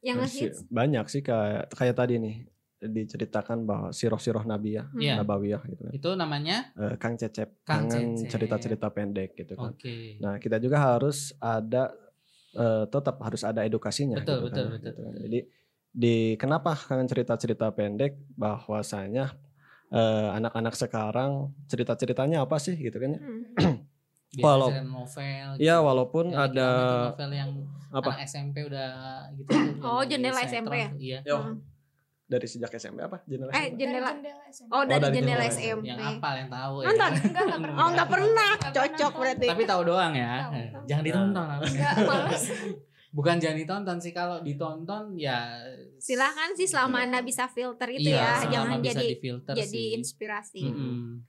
[0.00, 2.36] Yang Masih- ngehits banyak sih kayak kayak tadi nih
[2.78, 5.02] diceritakan bahwa siroh-siroh nabi ya, Hmm.
[5.02, 5.14] Iya.
[5.18, 5.92] nabawiyah gitu kan.
[5.92, 9.74] Itu namanya Eh, Kang Cecep, Kang kangen cerita-cerita pendek gitu kan.
[9.74, 10.14] Oke.
[10.22, 11.90] Nah, kita juga harus ada
[12.54, 14.86] eh, tetap harus ada edukasinya Betul, gitu betul, kan, betul.
[14.88, 15.12] gitu kan.
[15.26, 15.38] Jadi
[15.88, 19.34] di kenapa kangen cerita-cerita pendek bahwasanya
[19.90, 23.20] eh, anak-anak sekarang cerita-ceritanya apa sih gitu kan ya?
[23.20, 23.42] Hmm.
[24.38, 25.48] Biasanya Walau- novel.
[25.58, 27.50] Iya, walaupun Yang lagi ada rame tuh novel yang
[27.88, 28.90] apa anak SMP udah
[29.34, 29.50] gitu.
[29.80, 30.88] Oh, jendela SMP ya?
[30.94, 31.18] Iya.
[31.24, 31.56] Yo, Hmm.
[32.24, 33.18] dari sejak SMP apa?
[33.24, 33.64] Jendela Eh SMP?
[33.64, 34.70] Dari jendela jendela SMP.
[34.70, 35.84] Oh dari dari jendela jendela SMP.
[35.84, 36.86] Yang apa yang tahu ya.
[36.86, 37.10] Nonton?
[37.24, 37.76] Enggak, enggak pernah.
[37.76, 39.10] Oh nggak pernah, cocok pernah.
[39.18, 39.46] berarti.
[39.48, 40.32] Tapi tahu doang ya.
[40.38, 40.84] Tahu.
[40.84, 41.46] Jangan ditonton.
[41.50, 41.70] harus.
[41.70, 42.44] Enggak, males.
[43.08, 45.48] Bukan jangan ditonton sih kalau ditonton ya
[45.96, 49.16] Silahkan sih selama anda bisa filter itu iya, ya, jangan bisa jadi
[49.56, 49.96] jadi sih.
[49.96, 50.62] inspirasi.
[50.62, 51.24] Mm-mm.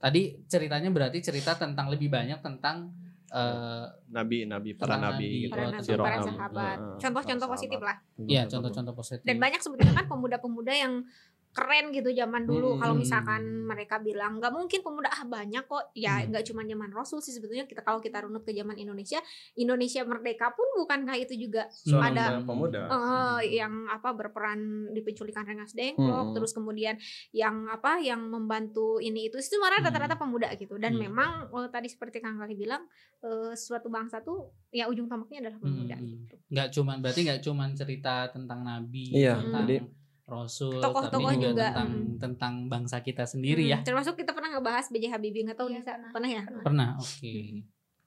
[0.00, 2.92] Tadi ceritanya berarti cerita tentang lebih banyak tentang
[3.30, 5.54] eh, Nabi, nabi, para nabi, nabi, gitu.
[5.54, 6.78] Para nabi, para sahabat.
[6.98, 7.96] Contoh-contoh positif lah.
[8.26, 9.24] ya contoh-contoh positif.
[9.24, 11.06] Dan banyak sebetulnya kan pemuda-pemuda yang
[11.50, 12.74] keren gitu zaman dulu.
[12.74, 12.80] Hmm.
[12.80, 15.90] Kalau misalkan mereka bilang nggak mungkin pemuda ah banyak kok.
[15.92, 16.30] Ya Hmm.
[16.30, 19.18] nggak cuma zaman Rasul sih sebetulnya kita kalau kita runut ke zaman Indonesia,
[19.54, 22.80] Indonesia merdeka pun bukankah itu juga Seorang ada pemuda.
[22.86, 26.34] eh, yang apa berperan di penculikan Rengas Dengklok Hmm.
[26.34, 26.94] terus kemudian
[27.30, 29.86] yang apa yang membantu ini itu itu malah Hmm.
[29.86, 31.02] rata-rata pemuda gitu dan Hmm.
[31.04, 32.86] memang eh, tadi seperti Kang Kali bilang
[33.20, 36.06] eh, suatu bangsa tuh ya ujung tombaknya adalah pemuda Hmm.
[36.06, 36.34] gitu.
[36.48, 39.82] nggak cuman berarti nggak cuman cerita tentang nabi Iya, tentang jadi-
[40.30, 42.16] rasul Tokoh-tokoh tapi juga, juga, tentang hmm.
[42.16, 45.04] tentang bangsa kita sendiri ya Hmm, termasuk kita pernah ngebahas B.J.
[45.10, 46.10] Habibie nggak tahu Iya, Nisa pernah.
[46.10, 47.34] pernah ya pernah oke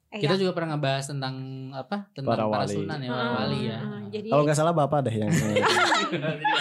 [0.07, 0.39] Eh, kita ya.
[0.39, 1.35] juga pernah ngebahas tentang
[1.73, 2.73] apa tentang para, Para wali.
[2.75, 5.33] sunan ya para Hmm, wali ya hmm, jadi Kalau nggak salah bapak deh yang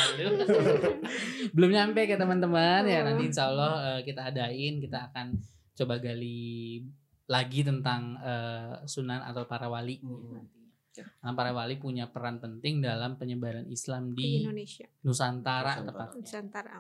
[1.53, 3.07] belum nyampe ke teman-teman ya Hmm.
[3.09, 5.27] nanti insya Allah eh, kita adain kita akan
[5.75, 6.83] coba gali
[7.27, 10.62] lagi tentang eh, sunan atau para wali Hmm.
[11.01, 15.89] Karena para wali punya peran penting dalam penyebaran Islam di di Indonesia Nusantara Nusantara.
[15.89, 16.21] tepatnya.
[16.21, 16.73] Nusantara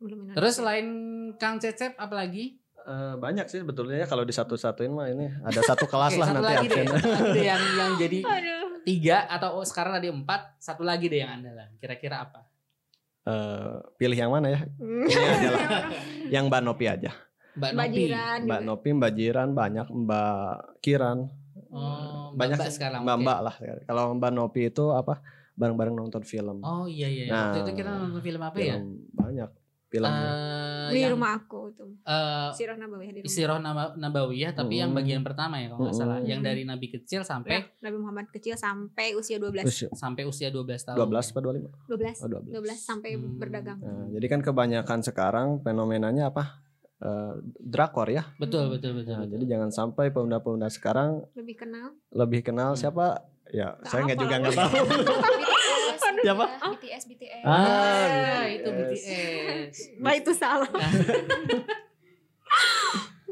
[0.00, 0.86] belum Indonesia Terus selain
[1.38, 2.58] Kang Cecep apa lagi?
[2.80, 6.28] Eh, banyak sih sebetulnya ya kalau di satu-satuin mah ini ada satu kelas Oke, lah
[6.32, 6.84] satu nanti lagi deh.
[6.88, 11.38] Satu yang yang jadi aduh tiga atau oh, sekarang tadi empat, satu lagi deh yang
[11.38, 11.68] andalan.
[11.76, 12.48] Kira-kira apa?
[13.28, 14.60] Eh, pilih yang mana ya?
[14.80, 15.04] Hmm.
[15.04, 15.62] Ini aja lah.
[16.34, 17.10] Yang Mbak Nopi aja.
[17.52, 17.84] Mbak Nopi.
[17.84, 17.88] Mbak
[18.48, 18.58] juga.
[18.64, 21.18] Nopi, Mbak Jiran banyak, Mbak Kiran,
[21.70, 23.00] Oh, banyak Mbak sekarang.
[23.02, 23.16] Mbak.
[23.18, 23.54] Mbak lah.
[23.82, 25.14] Kalau Mbak Nopi itu apa?
[25.52, 26.60] Bareng-bareng nonton film.
[26.60, 27.24] Oh iya iya.
[27.26, 28.76] Nah, Waktu itu kita nonton film apa ya?
[28.76, 29.50] film banyak.
[29.90, 34.54] Film Eh, di yang, rumah aku itu eh, Sirah Nabawiyah di rumah Sirah Naba- Nabawiyah
[34.54, 34.96] tapi yang Mm.
[34.96, 38.54] bagian pertama ya kalau nggak salah, yang dari Nabi kecil sampai Ya, Nabi Muhammad kecil
[38.54, 40.94] sampai usia 12 usia sampai usia 12 tahun.
[40.96, 41.74] 12 apa 25?
[41.90, 42.54] 12 Oh, 12.
[42.54, 43.34] 12 sampai Hmm.
[43.34, 46.62] berdagang Nah, jadi kan kebanyakan sekarang fenomenanya apa?
[47.00, 48.28] Eh, drakor ya.
[48.36, 49.14] Betul betul betul.
[49.14, 49.32] Nah, betul.
[49.34, 52.78] jadi jangan sampai pemuda-pemuda sekarang lebih kenal lebih kenal Hmm.
[52.78, 53.24] siapa?
[53.48, 54.70] Ya, Nggak saya nggak juga nggak tahu.
[54.70, 56.44] BTS, Siapa?
[56.70, 57.42] BTS, BTS.
[57.42, 57.66] Ah, Ah,
[58.44, 58.52] BTS.
[58.52, 59.74] itu BTS.
[59.98, 60.68] Bah itu salah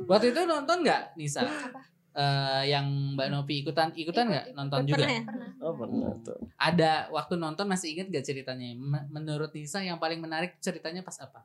[0.08, 1.44] Waktu itu nonton nggak Nisa?
[1.44, 1.84] Apa?
[2.14, 4.56] Eh, yang Mbak Novi ikutan ikutan Ikut, nggak ikut.
[4.56, 5.06] nonton Pernah juga?
[5.06, 5.20] ya?
[5.22, 5.50] Pernah.
[5.60, 6.38] Oh, pernah tuh.
[6.56, 8.72] Ada waktu nonton masih inget gak ceritanya?
[9.06, 11.44] Menurut Nisa yang paling menarik ceritanya pas apa?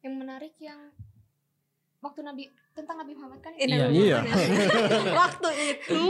[0.00, 0.78] Yang menarik yang
[1.98, 3.66] waktu Nabi tentang Nabi Muhammad kan itu?
[3.66, 4.18] Iya, Nabi iya.
[4.20, 4.46] Muhammad.
[5.20, 6.04] Waktu itu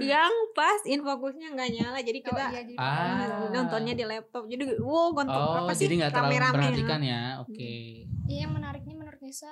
[0.00, 3.50] yang pas infokusnya nggak nyala, jadi Oh, kita iya, jadi Ah.
[3.50, 4.44] nontonnya di laptop.
[4.44, 5.84] Jadi wow, gontok Oh, apa sih?
[5.84, 6.54] jadi nggak terlalu rame-rame.
[6.56, 7.22] memperhatikan ya.
[7.38, 7.72] Oke.
[8.24, 9.50] Iya, yang menariknya menurut Nisa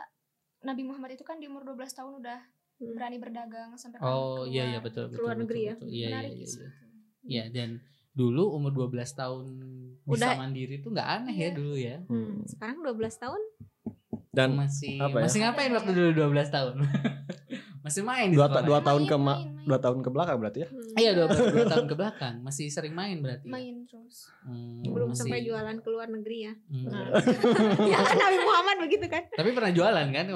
[0.61, 2.39] Nabi Muhammad itu kan di umur 12 tahun udah
[2.75, 2.91] Hmm.
[2.93, 4.49] berani berdagang sampai Oh, keluar.
[4.49, 5.19] iya iya betul betul.
[5.21, 5.75] Keluar betul, negeri ya?
[5.75, 5.87] betul.
[5.87, 6.45] Iya iya Menarik iya.
[6.45, 6.71] sih iya.
[7.25, 7.69] Iya, dan
[8.13, 9.45] dulu umur 12 tahun
[10.03, 11.51] bisa Udah- mandiri tuh nggak aneh ya Iya.
[11.53, 11.97] dulu ya.
[12.05, 13.41] Hmm, Sekarang 12 tahun
[14.35, 15.25] Dan masih apa ya?
[15.25, 16.75] masih ngapain waktu dulu 12 tahun?
[17.85, 19.67] masih main di dua, ta- dua tahun Main, ke ma- main, main.
[19.67, 20.69] dua tahun ke belakang berarti ya.
[20.69, 23.45] hmm, Iya, 12 dua tahun ke belakang masih sering main berarti.
[23.45, 23.53] ya?
[23.53, 24.33] main terus.
[24.41, 26.53] Hmm, belum masih- sampai jualan ke luar negeri ya.
[26.65, 26.85] Hmm.
[26.87, 27.07] Nah.
[27.93, 29.23] ya kan Nabi Muhammad begitu kan?
[29.29, 30.27] Tapi pernah jualan kan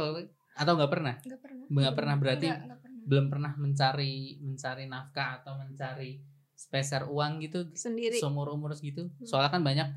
[0.54, 1.14] atau nggak pernah?
[1.18, 1.64] Enggak pernah.
[1.66, 3.00] Nggak pernah berarti Nggak, nggak pernah.
[3.06, 6.11] belum pernah mencari mencari nafkah atau mencari
[6.52, 8.18] spesial uang gitu Sendiri.
[8.18, 9.08] seumur umur segitu.
[9.08, 9.24] Hmm.
[9.24, 9.88] Soalnya kan banyak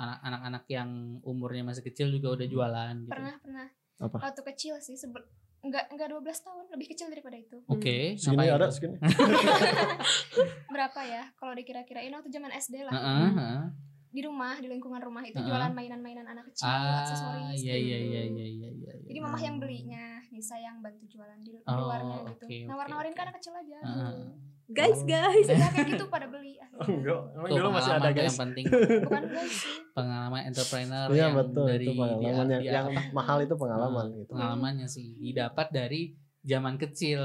[0.00, 0.90] anak-anak yang
[1.22, 3.12] umurnya masih kecil juga udah jualan gitu.
[3.12, 3.66] Pernah, pernah.
[4.00, 4.16] Apa?
[4.24, 5.20] Waktu kecil sih, sebel
[5.60, 7.60] enggak enggak 12 tahun, lebih kecil daripada itu.
[7.68, 8.74] Oke, Segini ngapain ada tuh?
[8.80, 8.96] segini.
[10.72, 11.22] Berapa ya?
[11.36, 12.92] Kalau dikira-kirain waktu zaman SD lah.
[12.94, 13.64] Heeh, heeh.
[14.10, 15.46] Di rumah, di lingkungan rumah itu Heeh.
[15.46, 17.62] jualan mainan-mainan anak kecil, Ah, aksesoris.
[17.62, 18.10] iya iya gitu.
[18.10, 18.92] iya iya iya iya.
[19.06, 22.46] Jadi mamah yang belinya, Nisa yang bantu jualan di, Oh, luarnya gitu.
[22.46, 23.18] oke, oke, Nawar-nawarin oke.
[23.18, 23.78] ke anak kecil aja.
[23.84, 24.26] Heeh.
[24.70, 25.46] Guys, guys.
[25.46, 26.54] Ya kayak gitu pada beli.
[26.54, 26.96] akhirnya.
[26.96, 28.24] Enggak, emang dulu masih ada guys.
[28.24, 28.64] yang penting
[29.02, 29.76] Bukan guys sih.
[29.92, 33.00] pengalaman entrepreneur Iya yang betul dari itu pengalaman dia- yang, dia yang apa?
[33.12, 34.30] mahal itu pengalaman Nah, gitu.
[34.30, 36.02] pengalamannya sih didapat dari
[36.40, 37.20] zaman kecil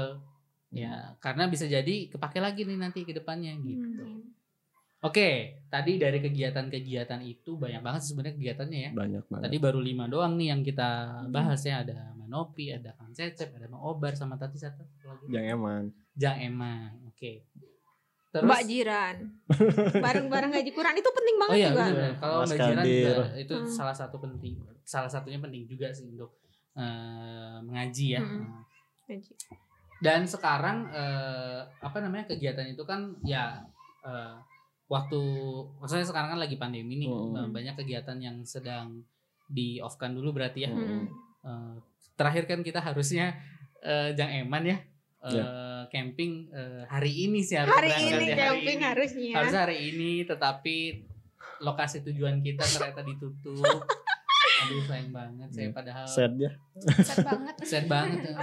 [0.68, 4.28] ya karena bisa jadi kepake lagi nih nanti ke depannya gitu Hmm.
[5.00, 5.28] oke
[5.66, 9.42] tadi dari kegiatan-kegiatan itu banyak banget sebenarnya kegiatannya ya Banyak banget.
[9.46, 10.90] tadi baru lima doang nih yang kita
[11.28, 15.46] bahas ya ada Manopi ada Kang Cecep ada Mang Obar sama Tati satu lagi Yang
[15.54, 15.84] eman.
[16.16, 17.32] Jang Emang oke
[18.28, 19.16] terus Mbak Jiran.
[19.96, 21.84] Bareng-bareng gaji kurang itu penting banget Oh iya juga.
[21.86, 22.12] benar.
[22.16, 23.16] Kalau Mas Mbak Jiran juga Kadir.
[23.38, 23.68] itu Hmm.
[23.70, 26.36] salah satu penting, salah satunya penting juga sih untuk
[26.74, 28.20] eh, mengaji ya.
[28.20, 28.60] Hmm.
[29.06, 29.32] Gaji.
[29.98, 33.64] Dan sekarang eh, apa namanya kegiatan itu kan ya
[34.02, 34.36] eh,
[34.86, 35.20] waktu
[35.80, 37.48] maksudnya sekarang kan lagi pandemi nih Hmm.
[37.48, 39.00] banyak kegiatan yang sedang
[39.46, 40.70] di off kan dulu berarti ya.
[40.70, 41.08] Hmm.
[41.40, 41.74] Eh,
[42.12, 43.32] terakhir kan kita harusnya
[43.80, 44.76] eh, Jang Eman ya.
[45.22, 45.44] eh, Ya.
[45.86, 49.32] Camping eh, hari ini sih harus Hari ini ya, camping harusnya.
[49.34, 50.76] harus hari ini tetapi
[51.58, 53.80] lokasi tujuan kita ternyata ditutup
[54.62, 56.50] aduh sayang banget saya padahal Sad ya.
[56.98, 57.54] Sad banget.
[57.62, 58.36] sad banget ya.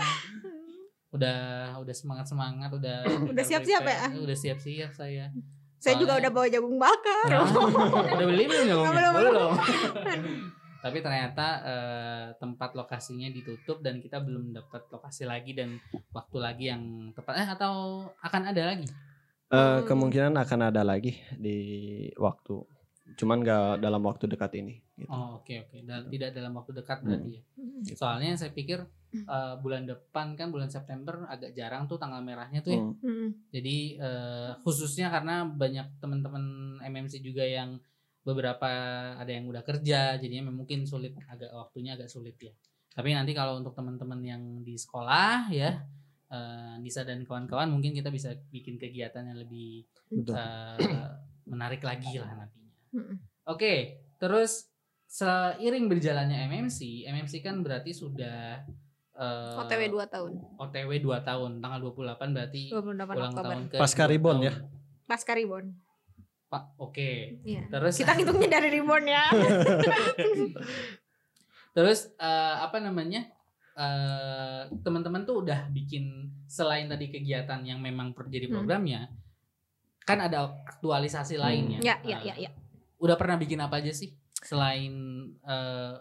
[1.10, 1.38] udah
[1.78, 4.10] udah semangat semangat udah Udah siap-siap ya?
[4.12, 5.30] udah siap siap saya
[5.78, 7.28] Saya juga udah bawa jagung bakar.
[7.28, 7.44] Nah,
[8.16, 9.52] udah beli belum ya Belum, belum
[10.84, 15.80] tapi ternyata eh, tempat lokasinya ditutup dan kita belum dapat lokasi lagi dan
[16.12, 16.84] waktu lagi yang
[17.16, 17.74] tepat eh atau
[18.20, 18.86] akan ada lagi
[19.48, 19.86] Eh, Hmm.
[19.86, 21.58] kemungkinan akan ada lagi di
[22.18, 22.58] waktu.
[23.14, 24.82] Cuman nggak dalam waktu dekat ini.
[24.94, 25.10] Gitu.
[25.10, 27.82] oh oke oke Dan tidak dalam waktu dekat berarti ya Hmm.
[27.94, 28.82] Soalnya saya pikir
[29.14, 32.82] eh, bulan depan kan bulan September agak jarang tuh tanggal merahnya tuh ya.
[32.82, 32.98] Hmm.
[32.98, 33.30] Hmm.
[33.54, 36.44] Jadi eh, khususnya karena banyak teman-teman
[36.82, 37.78] MMC juga yang
[38.24, 38.72] beberapa
[39.20, 42.56] ada yang udah kerja, jadinya mungkin sulit agak waktunya agak sulit ya.
[42.96, 45.84] Tapi nanti kalau untuk teman-teman yang di sekolah ya,
[46.32, 50.40] eh, Nisa dan kawan-kawan mungkin kita bisa bikin kegiatan yang lebih Betul.
[50.40, 51.10] eh,
[51.52, 52.72] menarik lagi lah nantinya.
[53.52, 54.72] Oke, terus
[55.12, 58.64] seiring berjalannya MMC, MMC kan berarti sudah
[59.14, 60.32] eh, OTW 2 tahun.
[60.64, 63.44] OTW 2 tahun, tanggal 28 berarti 28 ulang Oktober.
[63.52, 64.54] tahun ke Pasca Ribon ya?
[65.04, 65.76] Pasca Ribon.
[66.54, 67.42] Pak, oke.
[67.42, 67.66] Iya.
[67.66, 69.26] Terus Kita ngitungnya dari Ribon ya.
[71.74, 73.26] terus eh, apa namanya?
[73.74, 78.62] eh teman-teman tuh udah bikin selain tadi kegiatan yang memang jadi Hmm.
[78.62, 79.10] programnya,
[80.06, 81.82] kan ada aktualisasi lainnya.
[81.82, 82.54] Ya, ya, ya, ya.
[83.02, 84.14] Udah pernah bikin apa aja sih
[84.46, 84.94] selain
[85.42, 85.94] eh,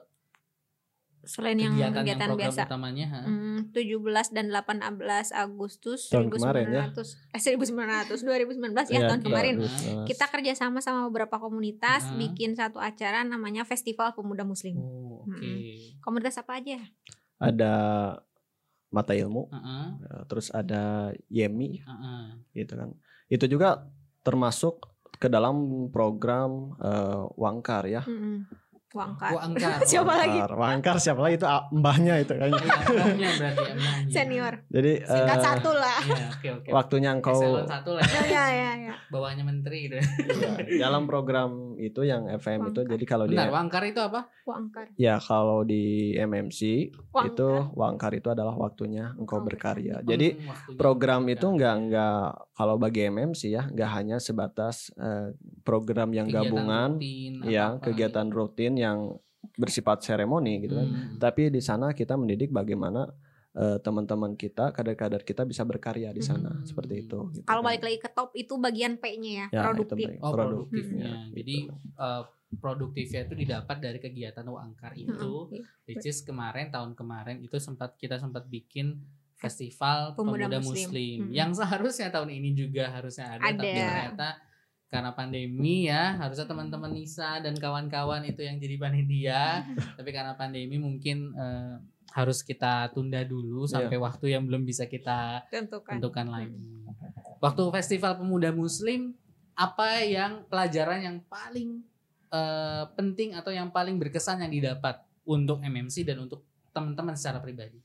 [1.25, 2.63] Selain yang kegiatan, kegiatan yang program biasa.
[2.65, 3.07] utamanya?
[3.09, 3.21] ha?
[3.23, 4.99] Hmm, 17 dan 18
[5.33, 6.83] Agustus Tahun kemarin ya?
[6.91, 8.59] 1900 eh 1900 2019
[8.89, 9.55] ya Iya, tahun kemarin.
[9.57, 10.07] bagus, bagus.
[10.09, 12.19] Kita kerjasama sama beberapa komunitas Hmm.
[12.19, 14.75] bikin satu acara namanya Festival Pemuda Muslim.
[14.77, 15.39] Oh, oke.
[15.39, 15.99] Mm-mm.
[16.01, 16.83] Komunitas apa aja?
[17.39, 17.73] ada
[18.89, 22.25] mata ilmu, Heeh, eh, terus ada Yemi heeh.
[22.55, 22.93] gitu kan.
[23.27, 23.89] Itu juga
[24.21, 24.85] termasuk
[25.17, 25.55] ke dalam
[25.89, 28.03] program eh, Wangkar ya.
[28.03, 28.47] Mm-mm.
[28.93, 29.31] Wangkar.
[29.33, 29.81] Oh, angkar.
[29.91, 30.39] Siapa lagi?
[30.39, 30.53] Wangkar.
[30.61, 32.61] Wangkar siapa lagi itu ah, mbahnya itu kayaknya.
[32.61, 34.13] Iya, angkarnya berarti emangnya.
[34.13, 34.55] Senior.
[34.69, 36.01] Jadi Singkat eh, satu lah.
[36.05, 36.69] Iya, oke oke.
[36.77, 38.23] waktunya engkau Eselon satu lah ya.
[38.29, 38.95] Ya ya ya.
[39.09, 39.97] Bawahnya menteri gitu.
[39.97, 42.93] Iya, dalam program itu yang FM itu Wangkar.
[42.95, 44.21] jadi kalau di Wangkar itu apa?
[44.47, 44.87] Wangkar.
[44.95, 46.61] ya kalau di MMC
[47.11, 47.27] Wangkar.
[47.33, 50.05] itu Wangkar itu adalah waktunya engkau Engkau berkarya.
[50.07, 52.23] Jadi waktunya program itu enggak enggak
[52.55, 55.35] kalau bagi MMC ya enggak hanya sebatas eh,
[55.67, 58.99] program yang Kegiatan gabungan rutin, ya apa-apa kegiatan rutin yang
[59.59, 60.89] bersifat seremoni gitu kan.
[60.89, 61.19] Hmm.
[61.19, 63.11] Tapi di sana kita mendidik bagaimana
[63.53, 66.65] eh, teman-teman kita, kader-kader kita bisa berkarya di sana Hmm.
[66.65, 67.19] seperti itu.
[67.31, 67.69] gitu Kalau kan.
[67.69, 70.07] balik lagi ke top itu bagian P-nya ya, Ya, itu produktif.
[70.07, 70.19] baik.
[70.19, 70.33] Oh, produktifnya.
[70.33, 71.13] produktifnya.
[71.23, 71.37] gitu.
[71.37, 71.57] Jadi
[71.95, 72.23] eh,
[72.55, 75.65] produktifnya itu didapat dari kegiatan Wangkar itu, Heeh.
[75.87, 79.01] which is kemarin tahun kemarin itu sempat kita sempat bikin
[79.35, 81.19] festival pemuda, Pemuda muslim, Muslim.
[81.19, 81.33] Hmm.
[81.33, 83.75] yang seharusnya tahun ini juga harusnya ada, tapi Ada.
[83.75, 84.29] ternyata
[84.87, 89.65] karena pandemi ya harusnya teman-teman Nisa dan kawan-kawan itu yang jadi panitia
[89.99, 91.75] tapi karena pandemi mungkin eh,
[92.13, 95.97] harus kita tunda dulu sampai waktu yang belum bisa kita Tentukan.
[95.97, 96.61] tentukan lagi.
[97.41, 99.17] Waktu Festival Pemuda Muslim,
[99.57, 101.83] apa yang pelajaran yang paling
[102.29, 107.81] eh, penting atau yang paling berkesan yang didapat untuk MMC dan untuk teman-teman secara pribadi?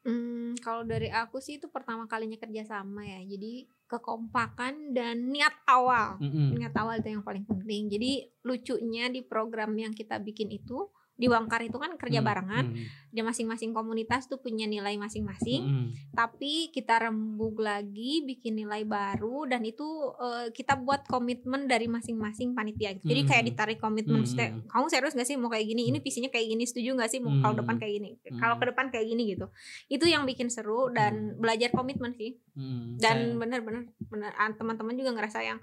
[0.00, 3.20] Hmm, kalau dari aku sih itu pertama kalinya kerjasama ya.
[3.36, 6.16] Jadi kekompakan dan niat awal.
[6.16, 6.56] Mm-mm.
[6.56, 7.92] Niat awal itu yang paling penting.
[7.92, 10.88] Jadi lucunya di program yang kita bikin itu
[11.20, 12.64] di Wangkar itu kan kerja Hmm, barengan.
[12.72, 15.60] hmm, Dia masing-masing komunitas tuh punya nilai masing-masing.
[15.60, 19.84] hmm, Tapi kita rembug lagi, bikin nilai baru dan itu
[20.16, 22.96] eh, kita buat komitmen dari masing-masing panitia.
[22.96, 23.04] gitu.
[23.04, 23.50] Jadi kayak Hmm.
[23.52, 24.24] ditarik komitmen.
[24.24, 24.64] Hmm.
[24.64, 25.86] Kamu serius gak sih mau kayak gini?
[25.86, 26.64] Ini visinya kayak gini.
[26.64, 27.60] Setuju gak sih mau kalau Hmm.
[27.60, 28.10] depan kayak gini?
[28.32, 29.46] Kalau ke depan kayak gini gitu.
[29.86, 32.40] Itu yang bikin seru dan belajar komitmen sih.
[32.50, 32.96] hmm.
[32.96, 35.60] Dan bener-bener bener teman-teman juga ngerasa yang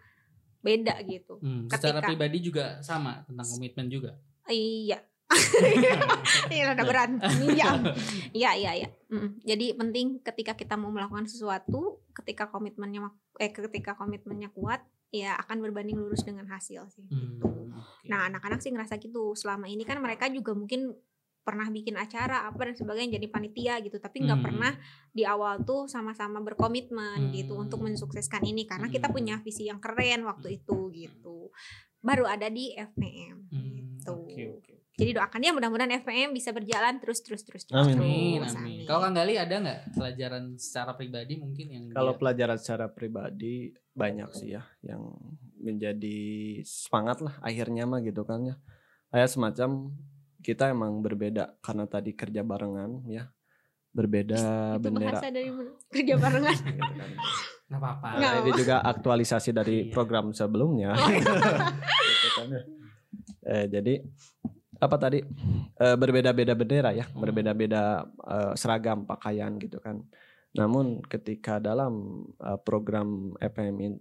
[0.60, 1.38] beda gitu.
[1.38, 4.12] hmm, secara pribadi juga sama tentang komitmen juga.
[4.46, 5.00] Iya.
[6.54, 7.10] Iya udah berat.
[7.44, 7.68] Iya.
[8.32, 8.90] Iya iya iya.
[9.12, 9.44] Mm.
[9.44, 15.64] Jadi penting ketika kita mau melakukan sesuatu, ketika komitmennya eh ketika komitmennya kuat, ya akan
[15.64, 17.06] berbanding lurus dengan hasil sih.
[17.08, 18.10] Hmm, Gitu.
[18.10, 19.36] Nah, anak-anak sih ngerasa gitu.
[19.38, 20.96] Selama ini kan mereka juga mungkin
[21.44, 24.48] pernah bikin acara apa dan sebagainya jadi panitia gitu, tapi nggak Hmm.
[24.52, 24.74] pernah
[25.16, 27.64] di awal tuh sama-sama berkomitmen gitu Hmm.
[27.64, 29.16] untuk mensukseskan ini karena kita Hmm.
[29.16, 31.48] punya visi yang keren waktu itu gitu.
[32.04, 33.48] Baru ada di FPM.
[33.48, 33.77] Hmm, gitu.
[34.98, 37.78] Jadi doakan ya mudah-mudahan FPM bisa berjalan terus terus terus terus.
[37.78, 37.96] Amin.
[37.96, 38.58] Amin, terus.
[38.58, 38.82] amin.
[38.84, 43.56] Kalau Kang Gali ada nggak pelajaran secara pribadi mungkin yang Kalau dia- pelajaran secara pribadi
[43.94, 45.06] banyak sih ya yang
[45.56, 46.18] menjadi
[46.64, 48.56] semangat lah akhirnya mah gitu kan ya.
[49.08, 49.70] Kayak semacam
[50.40, 53.30] kita emang berbeda karena tadi kerja barengan ya.
[53.88, 54.42] Berbeda
[54.74, 55.20] itu bendera.
[55.24, 55.50] dari
[55.88, 56.54] kerja barengan.
[56.68, 57.10] gitu kan.
[57.68, 58.08] nggak apa-apa.
[58.16, 59.92] Nah, ini juga aktualisasi dari Iya.
[59.92, 60.98] program sebelumnya.
[62.08, 62.62] Gitu kan ya.
[63.46, 63.94] Eh, jadi
[64.78, 65.20] apa tadi
[65.78, 70.02] Eh, berbeda-beda bendera ya, berbeda-beda eh, seragam pakaian gitu kan.
[70.54, 71.94] Namun ketika dalam
[72.34, 73.94] eh, program EPM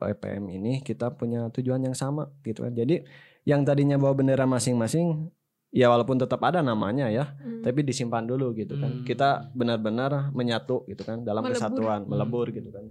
[0.00, 2.74] EPM ini kita punya tujuan yang sama gitu kan.
[2.74, 3.04] Jadi
[3.46, 5.30] yang tadinya bawa bendera masing-masing
[5.70, 7.62] ya walaupun tetap ada namanya ya, Hmm.
[7.62, 8.90] tapi disimpan dulu gitu kan.
[8.90, 9.04] Hmm.
[9.06, 11.54] Kita benar-benar menyatu gitu kan dalam Melebur.
[11.62, 12.10] kesatuan, Hmm.
[12.10, 12.90] melebur gitu kan.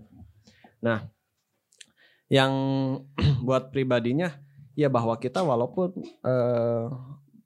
[0.79, 0.99] Nah,
[2.31, 2.53] yang
[3.47, 4.31] buat pribadinya
[4.77, 5.91] ya bahwa kita walaupun
[6.23, 6.85] eh,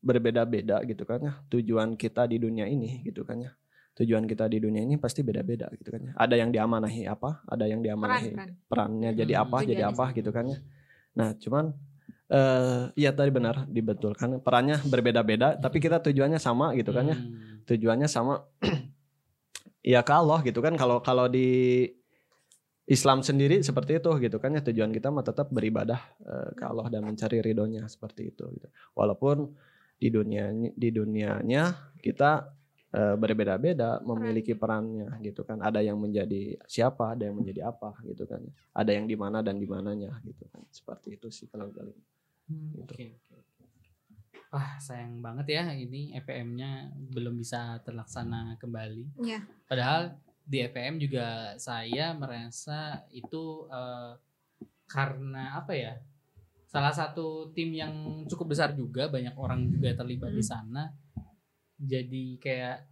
[0.03, 3.51] berbeda-beda gitu kan ya, tujuan kita di dunia ini gitu kan ya.
[3.93, 6.11] Tujuan kita di dunia ini pasti beda-beda gitu kan ya.
[6.17, 8.49] Ada yang diamanahi apa, ada yang peran diamanahi peran.
[8.67, 10.59] perannya jadi Hmm, apa, jadi apa gitu kan ya.
[11.13, 11.65] Nah, cuman
[12.33, 17.61] eh ya tadi benar dibetulkan perannya berbeda-beda tapi kita tujuannya sama gitu kan ya Hmm.
[17.67, 18.41] tujuannya sama
[19.93, 21.85] ya ke Allah gitu kan kalau kalau di
[22.89, 26.87] Islam sendiri seperti itu gitu kan ya tujuan kita mah tetap beribadah eh, ke Allah
[26.91, 28.67] dan mencari ridhonya seperti itu gitu.
[28.97, 29.53] walaupun
[29.97, 31.63] di dunia di dunianya
[32.03, 32.31] kita
[32.91, 38.27] eh, berbeda-beda memiliki perannya gitu kan ada yang menjadi siapa ada yang menjadi apa gitu
[38.27, 38.43] kan
[38.75, 41.93] ada yang di mana dan di mananya gitu kan seperti itu sih kalau kali
[42.43, 42.91] Hmm, Gitu.
[42.91, 43.33] Oke oke.
[43.39, 43.63] oke.
[44.53, 49.17] Wah sayang banget ya ini EPM-nya belum bisa terlaksana kembali.
[49.23, 49.47] Iya.
[49.65, 54.13] Padahal di EPM juga saya merasa itu eh,
[54.85, 55.97] karena apa ya?
[56.73, 57.93] Salah satu tim yang
[58.25, 60.51] cukup besar juga banyak orang juga terlibat di Hmm.
[60.57, 60.83] sana.
[61.77, 62.89] Jadi kayak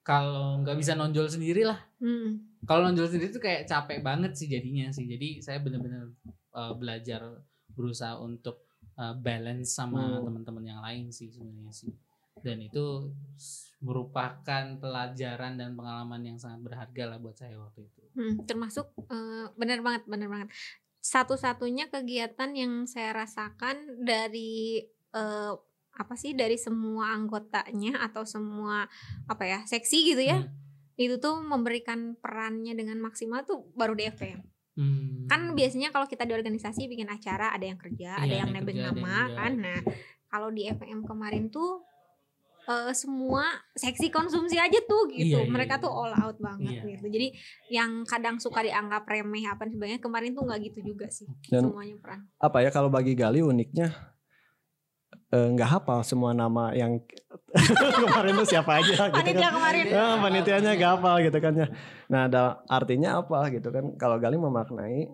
[0.00, 1.82] kalau nggak bisa nonjol sendiri lah.
[1.98, 2.46] Hmm.
[2.62, 5.02] Kalau nonjol sendiri tuh kayak capek banget sih jadinya sih.
[5.04, 8.62] Jadi saya benar-benar eh, belajar berusaha untuk
[8.94, 10.24] eh, balance sama Hmm.
[10.24, 11.90] teman-teman yang lain sih sebenarnya sih.
[12.38, 13.10] Dan itu
[13.78, 18.02] merupakan pelajaran dan pengalaman yang sangat berharga lah buat saya waktu itu.
[18.14, 20.48] Hmm, termasuk eh, benar banget benar banget
[21.06, 24.82] satu-satunya kegiatan yang saya rasakan dari
[25.14, 25.52] eh,
[25.96, 28.84] apa sih dari semua anggotanya atau semua
[29.24, 30.52] apa ya seksi gitu ya Hmm.
[30.98, 34.40] itu tuh memberikan perannya dengan maksimal tuh baru di FPM
[34.76, 35.24] Hmm.
[35.24, 38.60] kan biasanya kalau kita di organisasi bikin acara ada yang kerja ada Iya, yang ada
[38.60, 39.80] yang nebeng nama kan nah
[40.26, 41.80] kalau di FPM kemarin tuh
[42.66, 45.82] eh, semua seksi konsumsi aja tuh gitu Iya, iya, mereka iya.
[45.82, 46.82] tuh all out banget Iya.
[46.92, 47.28] gitu jadi
[47.70, 51.94] yang kadang suka dianggap remeh apa sebagainya kemarin tuh nggak gitu juga sih Dan- semuanya
[51.96, 53.94] peran apa ya kalau bagi Gali uniknya
[55.28, 56.98] eh, nggak hafal semua nama yang
[58.02, 59.54] kemarin itu siapa aja gitu Panitia kan.
[59.54, 59.84] kemarin.
[59.86, 61.66] Ya, panitianya nggak hafal gitu kan ya.
[62.06, 63.96] Nah, ada artinya apa gitu kan?
[63.96, 65.08] Kalau Gali memaknai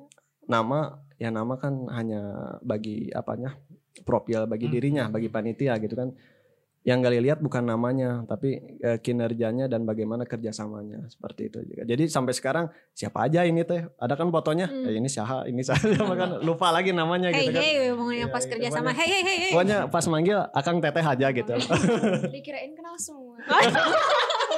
[0.45, 0.79] nama
[1.17, 2.21] ya nama kan hanya
[2.61, 3.55] bagi apanya
[4.03, 4.75] profil bagi Hmm.
[4.75, 6.13] dirinya, bagi panitia gitu kan.
[6.83, 11.83] Yang Gali lihat bukan namanya, tapi eh, kinerjanya dan bagaimana kerjasamanya seperti itu juga.
[11.85, 13.87] Jadi sampai sekarang siapa aja ini teh?
[13.97, 14.67] Ada kan fotonya?
[14.67, 14.85] Hmm.
[14.85, 15.79] Eh, ini Syaha, ini Syaha,
[16.19, 17.63] kan lupa lagi namanya Hey gitu kan.
[17.63, 19.51] hey, pokoknya Iya, pas iya, kerja sama pokoknya- hey hey hey hey.
[19.51, 21.53] Pokoknya pas manggil akang teteh aja gitu.
[22.35, 23.39] Dikirain kenal semua.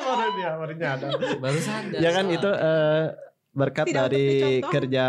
[0.04, 1.10] baru dia baru nyadar.
[1.38, 1.98] Baru sadar.
[1.98, 3.04] ya kan itu eh,
[3.50, 4.26] berkat Tidak dari
[4.62, 5.06] kerja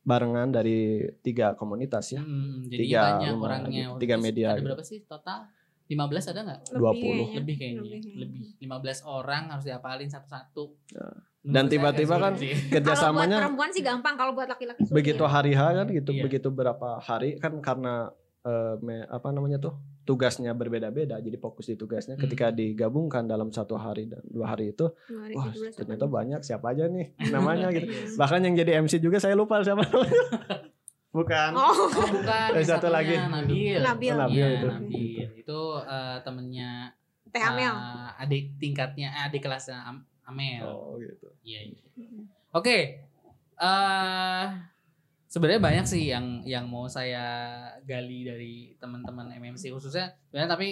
[0.00, 0.80] barengan dari
[1.20, 2.20] tiga komunitas ya.
[2.20, 3.84] Hmm, jadi Tiga banyak rumah orangnya.
[3.86, 4.66] gitu, tiga media Ada gitu.
[4.66, 5.40] berapa sih total?
[5.84, 6.60] 15 ada nggak?
[6.72, 6.80] 20.
[6.94, 7.34] kayaknya.
[7.36, 7.82] Lebih kayaknya.
[7.82, 8.96] Lebih Lebih, kayaknya.
[8.96, 10.64] 15 orang harus diapalin satu-satu.
[10.90, 11.06] Ya.
[11.44, 12.52] Dan tiba-tiba agak kan sih.
[12.56, 14.96] Kalau buat Kerjasamanya perempuan sih gampang, kalau buat laki-laki sulit.
[14.96, 16.22] begitu hari H kan gitu, Iya.
[16.24, 18.08] begitu berapa hari kan karena
[18.40, 19.72] eh, me- apa namanya tuh
[20.04, 22.12] tugasnya berbeda-beda, jadi fokus di tugasnya.
[22.14, 22.22] Hmm.
[22.22, 24.88] Ketika digabungkan dalam satu hari dan dua hari itu,
[25.34, 27.88] wah ternyata banyak siapa aja nih namanya gitu.
[27.88, 28.16] Yes.
[28.16, 30.12] Bahkan yang jadi MC juga saya lupa siapa namanya.
[31.14, 31.50] Bukan.
[31.54, 33.14] Oh, Oh bukan, satu satunya, lagi.
[33.14, 33.78] Nabil.
[33.78, 34.12] Nabil.
[34.12, 34.66] Oh, Nabil Iya, itu.
[34.68, 35.26] Nabil.
[35.38, 36.70] Itu eh, temennya
[37.30, 37.70] Teh Amel.
[37.70, 40.66] eh, adik tingkatnya, eh, adik kelasnya Am- Amel.
[40.66, 41.30] Oh gitu.
[41.40, 41.70] Iya.
[41.70, 41.80] iya.
[42.50, 43.06] Oke.
[43.54, 44.44] eh
[45.26, 47.22] sebenarnya banyak sih yang yang mau saya
[47.82, 50.68] gali dari teman-teman MMC khususnya sebenarnya tapi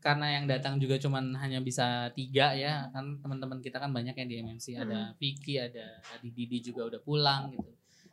[0.00, 4.24] karena yang datang juga cuman hanya bisa tiga ya kan teman-teman kita kan banyak yang
[4.24, 7.68] di MMC ada Vicky ada Adi Didi juga udah pulang gitu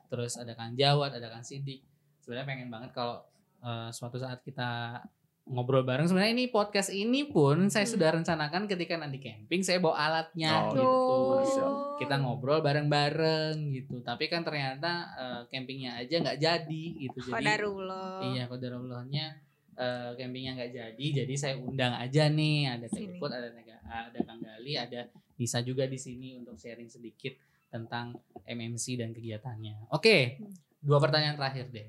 [0.06, 1.82] terus ada Kang Jawad ada Kang Sidik
[2.20, 3.22] sebenarnya pengen banget kalau
[3.60, 5.02] eh, suatu saat kita
[5.46, 6.10] ngobrol bareng.
[6.10, 7.94] Sebenarnya ini podcast ini pun saya Hmm.
[7.94, 10.50] sudah rencanakan ketika nanti camping saya bawa alatnya.
[10.50, 10.82] Oh, gitu.
[11.62, 11.98] Oh.
[11.98, 14.02] kita ngobrol bareng-bareng gitu.
[14.02, 17.18] Tapi kan ternyata eh, campingnya aja nggak jadi gitu.
[17.22, 18.26] Jadi Qadarullah.
[18.26, 19.26] iya kodarullahnya
[19.76, 21.06] eh, campingnya nggak jadi.
[21.24, 22.66] Jadi saya undang aja nih.
[22.72, 22.88] Ada.
[22.90, 25.06] Iput ada Nega- ada Kang Gali ada
[25.38, 27.38] Nisa juga di sini untuk sharing sedikit
[27.76, 28.16] tentang
[28.48, 29.92] MMC dan kegiatannya.
[29.92, 30.40] Oke
[30.80, 31.88] dua pertanyaan terakhir deh.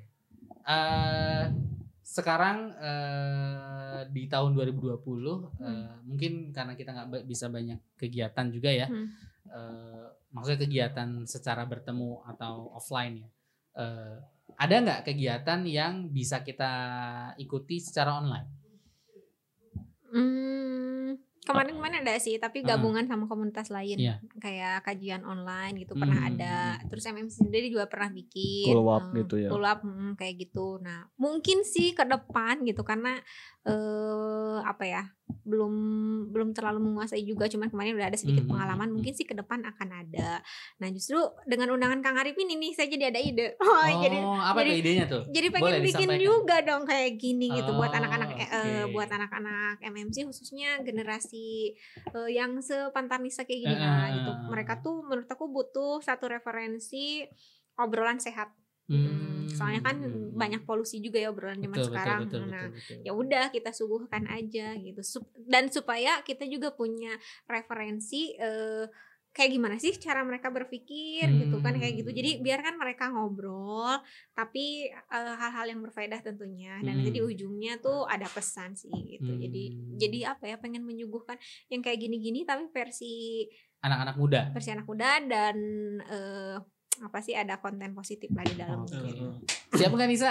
[0.66, 1.44] Eh,
[2.02, 4.98] sekarang eh, di tahun 2020
[5.62, 9.06] eh, mungkin karena kita nggak bisa banyak kegiatan juga ya Hmm.
[9.46, 13.28] eh, maksudnya kegiatan secara bertemu atau offline ya
[13.76, 14.16] Eh,
[14.56, 16.72] ada nggak kegiatan yang bisa kita
[17.36, 18.48] ikuti secara online?
[20.08, 22.74] Hmm, kemarin-kemarin ada sih, tapi Ah.
[22.74, 24.18] gabungan sama komunitas lain, Iya.
[24.42, 26.30] kayak kajian online gitu pernah Hmm.
[26.34, 26.82] ada.
[26.90, 28.66] Terus MMC sendiri juga pernah bikin.
[28.74, 29.48] Pull up eh, gitu ya.
[29.48, 30.82] Pull up mm, kayak gitu.
[30.82, 33.22] Nah, mungkin sih ke depan gitu karena
[33.66, 34.22] eh
[34.62, 35.04] apa ya?
[35.42, 35.74] belum
[36.30, 39.30] belum terlalu menguasai juga cuman kemarin udah ada sedikit Hmm, pengalaman hmm, mungkin sih ke
[39.32, 40.38] depan akan ada
[40.76, 44.74] nah justru dengan undangan Kang Arifin ini saya jadi ada ide oh, jadi apa jadi-
[44.76, 46.22] idenya tuh jadi Boleh pengen bikin disampaikan.
[46.24, 51.74] juga dong kayak gini gitu buat Oh, anak-anak eh, eh, buat anak-anak MMC khususnya generasi
[52.08, 54.30] eh, yang sepantarnisa kayak gini Eh, lah gitu.
[54.48, 57.22] Mereka tuh menurut aku butuh satu referensi
[57.76, 58.50] obrolan sehat.
[58.86, 59.50] Hmm.
[59.50, 59.96] Soalnya kan
[60.30, 62.20] banyak polusi juga ya obrolan zaman betul, sekarang.
[62.22, 63.02] betul, betul, nah, betul, betul.
[63.02, 65.00] ya udah kita suguhkan aja gitu.
[65.02, 67.10] Sup- Dan supaya kita juga punya
[67.50, 68.86] referensi eh
[69.36, 72.08] kayak gimana sih cara mereka berpikir gitu kan kayak gitu.
[72.08, 72.42] Jadi Hmm.
[72.42, 74.00] biarkan mereka ngobrol
[74.32, 77.28] tapi eh, hal-hal yang berfaedah tentunya dan nanti di Hmm.
[77.28, 79.36] ujungnya tuh ada pesan sih gitu.
[79.36, 79.98] Jadi Hmm.
[80.00, 81.36] jadi apa ya pengen menyuguhkan
[81.68, 83.44] yang kayak gini-gini tapi versi
[83.84, 85.56] anak-anak muda versi anak muda dan
[86.00, 86.56] eh,
[86.98, 88.96] apa sih ada konten positif lah di dalam Oke.
[89.04, 89.26] gitu.
[89.72, 90.30] siap nggak Nisa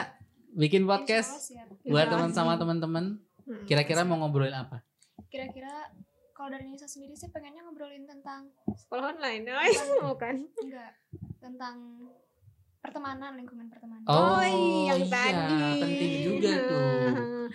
[0.51, 1.68] bikin Insya Allah podcast siap.
[1.84, 3.05] buat teman sama teman-teman
[3.41, 3.61] Hmm.
[3.63, 4.82] kira-kira mau ngobrolin apa
[5.28, 5.70] Kira-kira
[6.32, 9.45] kalau dari Nisa sendiri sih pengennya ngobrolin tentang sekolah online
[10.01, 10.91] bukan enggak
[11.38, 11.76] tentang
[12.80, 14.01] pertemanan lingkungan pertemanan.
[14.05, 15.61] Oh, yang iya, tadi.
[15.80, 16.89] penting juga tuh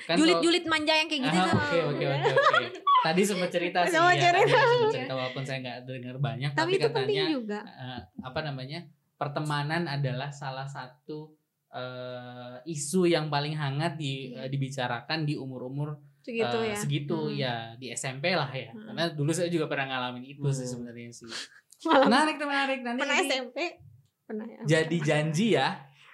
[0.00, 1.58] kan Julit-julit manja yang kayak gitu Ah, tuh.
[1.58, 2.66] Oke oke oke oke.
[3.00, 4.00] Tadi sempat cerita sih ya.
[4.00, 4.58] Tadi cerita.
[4.60, 7.58] sempat cerita walaupun saya nggak dengar banyak, tapi, Tapi itu penting katanya juga.
[7.66, 8.80] eh, apa namanya
[9.20, 11.36] pertemanan adalah salah satu
[11.70, 16.76] eh, isu yang paling hangat di eh, dibicarakan di umur-umur Segitu eh, ya.
[16.76, 17.36] segitu Hmm.
[17.36, 18.72] ya di SMP lah ya.
[18.72, 18.92] Hmm.
[18.92, 20.72] Karena dulu saya juga pernah ngalamin itu sih Hmm.
[20.80, 21.28] sebenarnya sih.
[21.88, 23.56] Malah Menarik tuh menarik nanti pernah SMP.
[24.26, 24.60] Pernah ya.
[24.68, 25.68] jadi janji ya.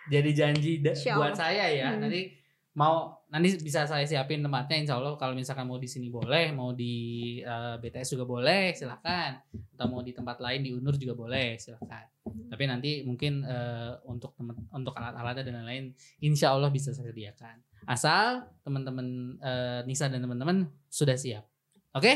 [0.06, 0.72] Jadi janji
[1.10, 1.88] buat saya ya.
[1.90, 2.06] Hmm.
[2.06, 2.30] Nanti
[2.76, 6.76] mau nanti bisa saya siapin tempatnya insya Allah kalau misalkan mau di sini boleh mau
[6.76, 6.94] di
[7.40, 9.40] eh, BTS juga boleh silahkan
[9.74, 12.04] atau mau di tempat lain di Unur juga boleh silahkan
[12.52, 17.56] tapi nanti mungkin eh, untuk temen, untuk alat-alatnya dan lain-lain insya Allah bisa saya sediakan.
[17.86, 21.48] Asal teman-teman eh, Nisa dan teman-teman sudah siap
[21.96, 22.12] Oke?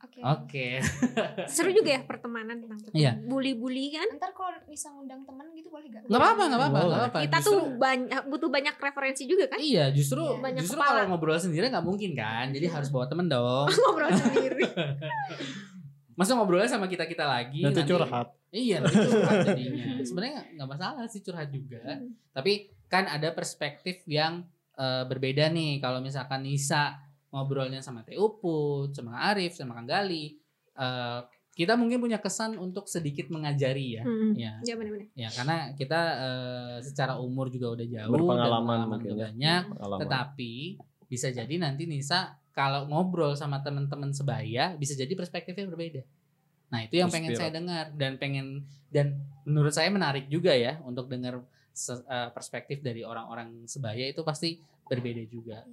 [0.00, 0.18] Oke.
[0.18, 0.66] Oke.
[1.52, 3.12] Seru juga ya pertemanan tentang Iya.
[3.20, 4.08] bully-bully kan.
[4.14, 6.02] Ntar kalau bisa ngundang teman gitu boleh gak?
[6.02, 7.18] Nggak apa-apa, nggak apa-apa, nggak apa-apa.
[7.22, 9.58] Kita Justru- tuh banyak butuh banyak referensi juga kan.
[9.58, 10.40] Iya, justru Iya.
[10.40, 10.90] Banyak justru kepala.
[10.96, 12.46] kalau ngobrol sendiri nggak mungkin kan.
[12.48, 13.68] Jadi harus bawa temen dong.
[13.78, 14.64] Ngobrol sendiri.
[16.18, 17.62] Masa ngobrolnya sama kita kita lagi.
[17.62, 18.34] Nanti nanti- curhat.
[18.48, 19.84] Iya, nanti curhat jadinya.
[20.00, 21.78] Sebenarnya nggak masalah sih curhat juga.
[22.32, 22.52] Tapi
[22.86, 24.42] kan ada perspektif yang
[24.74, 25.78] eh, berbeda nih.
[25.78, 26.96] Kalau misalkan Nisa
[27.28, 30.36] ngobrolnya sama Teh Uput, sama Arif, sama Kang Gali,
[30.74, 31.20] eh,
[31.58, 34.06] kita mungkin punya kesan untuk sedikit mengajari ya.
[34.06, 34.30] Hmm.
[34.38, 35.10] Ya, Ya benar-benar.
[35.18, 39.18] ya karena kita eh, secara umur juga udah jauh Berpengalaman dan pengalaman mungkin ya.
[39.26, 39.62] banyak.
[39.74, 40.00] Pengalaman.
[40.06, 40.52] Tetapi
[41.10, 46.02] bisa jadi nanti Nisa kalau ngobrol sama teman-teman sebaya bisa jadi perspektifnya berbeda.
[46.68, 48.62] Nah itu yang pengen saya dengar dan pengen
[48.92, 54.62] dan menurut saya menarik juga ya untuk dengar eh, perspektif dari orang-orang sebaya itu pasti
[54.86, 55.66] berbeda juga.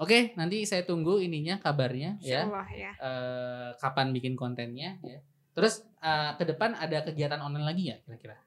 [0.00, 2.92] Oke nanti saya tunggu ininya kabarnya ya ya.
[2.96, 5.20] Eh, kapan bikin kontennya ya.
[5.52, 8.40] Terus eh, ke depan ada kegiatan online lagi ya kira-kira?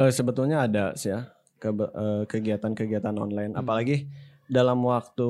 [0.00, 1.28] Eh, sebetulnya ada sih ya
[1.60, 3.52] kebe- eh, kegiatan-kegiatan online.
[3.52, 3.60] Hmm.
[3.60, 4.08] Apalagi
[4.48, 5.28] dalam waktu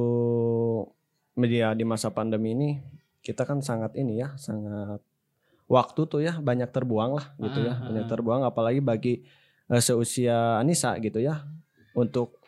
[1.34, 2.70] media di masa pandemi ini
[3.18, 5.02] kita kan sangat ini ya, sangat
[5.66, 8.10] waktu tuh ya banyak terbuang lah gitu ya, Ah, ah, banyak ah.
[8.10, 8.42] terbuang.
[8.46, 9.26] Apalagi bagi
[9.66, 11.42] eh, seusia Anissa gitu ya,
[11.98, 12.38] untuk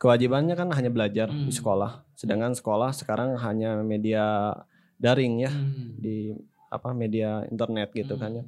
[0.00, 1.44] kewajibannya kan hanya belajar Hmm.
[1.44, 2.05] di sekolah.
[2.16, 4.56] Sedangkan sekolah sekarang hanya media
[4.96, 6.00] daring ya Hmm.
[6.00, 6.32] di
[6.72, 8.22] apa media internet gitu Hmm.
[8.22, 8.44] kan ya.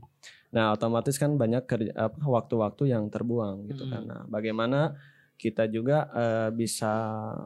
[0.49, 3.93] Nah, otomatis kan banyak kerja, apa, waktu-waktu yang terbuang gitu Hmm.
[3.93, 4.03] kan.
[4.09, 4.97] Nah, bagaimana
[5.39, 6.91] kita juga eh, bisa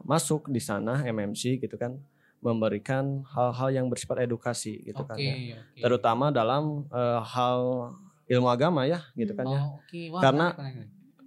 [0.07, 1.99] masuk di sana MMC gitu kan
[2.41, 5.37] memberikan hal-hal yang bersifat edukasi gitu kan Oke, ya.
[5.61, 5.81] oke.
[5.83, 7.59] Terutama dalam eh, hal
[8.31, 9.61] ilmu agama ya gitu kan ya.
[9.61, 10.01] Oh, oke.
[10.14, 10.55] Wah, Karena-.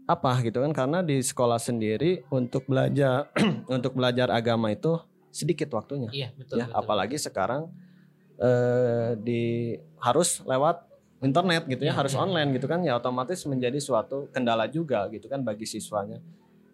[0.06, 3.26] Apa gitu kan karena di sekolah sendiri untuk belajar
[3.76, 5.02] untuk belajar agama itu
[5.34, 6.62] sedikit waktunya Iya betul.
[6.62, 6.78] ya betul.
[6.78, 7.74] apalagi sekarang
[8.36, 10.84] eh di harus lewat
[11.24, 12.22] internet gitu ya Iya, harus iya.
[12.22, 16.20] online gitu kan ya otomatis menjadi suatu kendala juga gitu kan bagi siswanya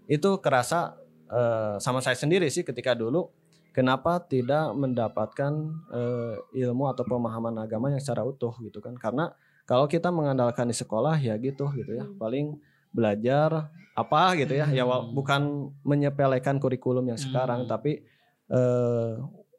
[0.10, 0.98] itu kerasa
[1.30, 3.30] eh, sama saya sendiri sih ketika dulu
[3.72, 5.54] kenapa tidak mendapatkan
[5.94, 9.32] eh, ilmu atau pemahaman agama yang secara utuh gitu kan karena
[9.64, 12.18] kalau kita mengandalkan di sekolah ya gitu gitu ya Hmm.
[12.20, 12.48] paling
[12.92, 15.12] belajar apa gitu ya ya Hmm.
[15.12, 15.42] bukan
[15.84, 17.70] menyepelekan kurikulum yang sekarang Hmm.
[17.70, 18.04] tapi
[18.52, 19.12] eh,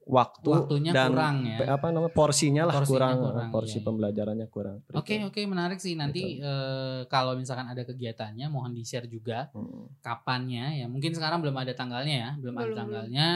[0.03, 1.79] waktu Waktunya dan kurang ya.
[1.79, 4.77] apa namanya porsinya lah Porsinya kurang, kurang, porsi iya, pembelajarannya kurang.
[4.93, 9.87] Oke oke menarik sih nanti eh, kalau misalkan ada kegiatannya mohon di share juga Hmm.
[10.03, 13.29] kapannya ya mungkin sekarang belum ada tanggalnya ya belum, ada Belum, tanggalnya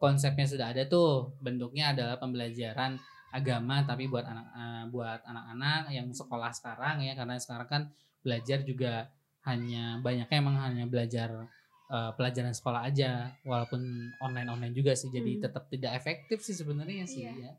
[0.00, 2.96] konsepnya sudah ada tuh bentuknya adalah pembelajaran
[3.30, 7.82] agama tapi buat anak eh, buat anak-anak yang sekolah sekarang ya karena sekarang kan
[8.24, 9.12] belajar juga
[9.44, 11.48] hanya banyaknya emang hanya belajar
[11.86, 13.10] eh, pelajaran sekolah aja
[13.42, 13.84] walaupun
[14.18, 15.42] online online juga sih jadi Hmm.
[15.42, 17.32] tetap tidak efektif sih sebenarnya sih Iya.
[17.38, 17.52] ya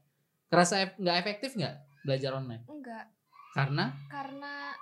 [0.48, 3.06] kerasa ef- nggak efektif nggak belajar online Enggak,
[3.52, 4.74] karena karena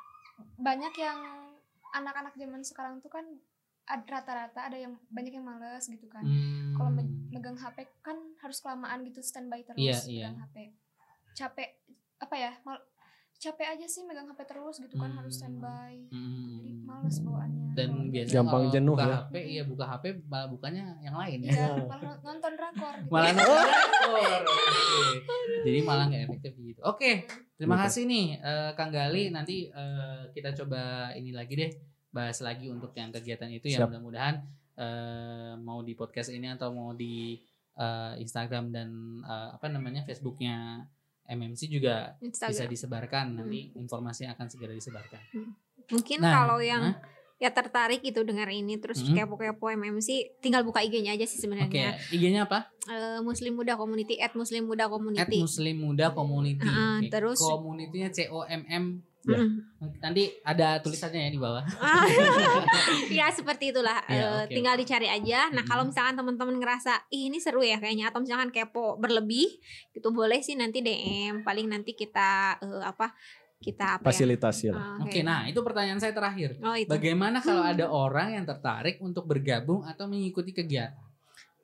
[0.56, 1.20] banyak yang
[1.94, 3.28] anak-anak zaman sekarang tuh kan
[3.86, 6.24] rata-rata ada yang banyak yang males gitu kan.
[6.24, 10.28] hmm, Kalau me- megang HP kan harus kelamaan gitu standby terus Iya, iya.
[10.32, 10.56] megang HP.
[11.34, 11.70] Capek
[12.18, 12.52] apa ya?
[12.64, 12.86] Mal-
[13.46, 15.60] capek aja sih megang HP terus gitu kan harus Hmm.
[15.60, 15.92] standby.
[16.08, 17.68] hmm, Jadi males bawaannya.
[17.74, 19.18] dan biasanya Gampang kalau jenuh buka ya.
[19.20, 23.10] HP iya buka HP malah bukanya yang lain ya Iya, malah nonton drakor gitu.
[23.10, 24.14] malah nonton drakor.
[24.14, 25.24] Oke.
[25.64, 27.12] jadi malah nggak efektif gitu oke
[27.54, 27.84] terima Gitu.
[27.84, 30.82] kasih nih eh, Kang Gali nanti eh, kita coba
[31.14, 31.72] ini lagi deh
[32.10, 33.90] bahas lagi untuk yang kegiatan itu yang Siap.
[33.90, 34.36] mudah-mudahan
[34.76, 37.36] eh, mau di podcast ini atau mau di
[37.74, 38.90] eh, Instagram dan
[39.20, 40.86] eh, apa namanya Facebooknya
[41.26, 42.70] MMC juga bisa Instagram.
[42.70, 45.22] disebarkan nanti informasinya akan segera disebarkan
[45.86, 46.96] Mungkin Nah, kalau yang hah?
[47.36, 49.12] ya tertarik gitu dengar ini terus Hmm.
[49.14, 52.00] kepo-kepo MMC tinggal buka IG-nya aja sih oke sebenarnya.
[52.08, 55.40] IG-nya apa Eh, Muslim Muda Community at Muslim Muda at Community.
[55.40, 56.64] Muslim Muda Community.
[56.66, 57.08] Ah, Oke.
[57.10, 59.04] terus- Community-nya C O M M.
[59.24, 59.40] Ya.
[60.00, 61.64] Nanti ada tulisannya ya di bawah.
[61.80, 62.04] Ah,
[63.08, 64.04] ya seperti itulah.
[64.06, 64.52] Ya, Eh, oke.
[64.52, 65.48] Tinggal dicari aja.
[65.50, 69.48] Nah kalau misalkan teman-teman ngerasa Ih, ini seru ya kayaknya atau misalkan kepo berlebih,
[69.92, 71.42] itu boleh sih nanti DM.
[71.42, 73.16] Paling nanti kita eh, apa?
[73.58, 74.08] Kita apa ya?
[74.12, 75.00] Fasilitasi lah.
[75.00, 76.60] Ah, Oke, nah itu pertanyaan saya terakhir.
[76.60, 76.92] Oh itu.
[76.92, 77.72] Bagaimana kalau Hmm.
[77.72, 81.00] ada orang yang tertarik untuk bergabung atau mengikuti kegiatan?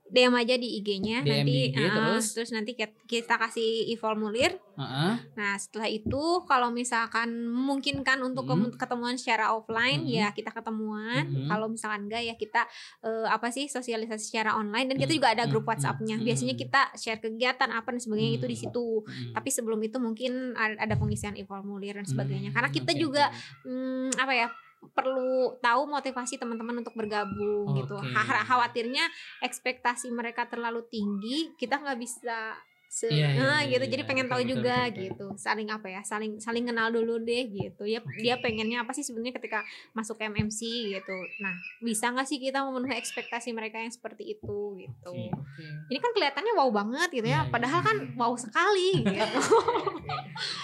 [0.10, 2.50] DM aja di IG-nya DM nanti di IG, ah, terus?
[2.50, 2.72] nanti
[3.06, 4.58] kita, kasih e-formulir.
[4.74, 5.14] Heeh.
[5.38, 8.74] Nah, setelah itu kalau misalkan memungkinkan untuk Hmm.
[8.74, 10.10] ketemuan secara offline Hmm.
[10.10, 11.30] ya kita ketemuan.
[11.30, 11.48] Hmm.
[11.48, 12.66] Kalau misalkan enggak ya kita
[13.06, 15.20] eh, apa sih sosialisasi secara online dan kita Hmm.
[15.22, 15.78] juga ada grup Hmm.
[15.78, 16.16] WhatsApp-nya.
[16.18, 16.26] Hmm.
[16.26, 19.04] Biasanya kita share kegiatan apa dan sebagainya itu di situ.
[19.32, 22.50] Tapi sebelum itu mungkin ada pengisian e-formulir dan sebagainya.
[22.50, 23.30] Karena kita oke, juga
[23.64, 24.48] hmm, apa ya
[24.96, 28.00] perlu tahu motivasi teman-teman untuk bergabung gitu.
[28.00, 28.16] Oke.
[28.16, 29.06] Ha- Khawatirnya
[29.44, 32.56] ekspektasi mereka terlalu tinggi, kita nggak bisa
[32.90, 35.04] Se- Iya, iya, nah, iya, gitu iya, jadi pengen betul, tahu betul, juga betul, betul.
[35.06, 39.06] gitu saling apa ya saling saling kenal dulu deh gitu ya dia pengennya apa sih
[39.06, 39.62] sebenarnya ketika
[39.94, 40.60] masuk ke MMC
[40.92, 45.66] gitu nah bisa nggak sih kita memenuhi ekspektasi mereka yang seperti itu gitu Oke, oke.
[45.86, 47.52] ini kan kelihatannya wow banget gitu Iya, ya iya.
[47.54, 49.40] padahal kan wow sekali gitu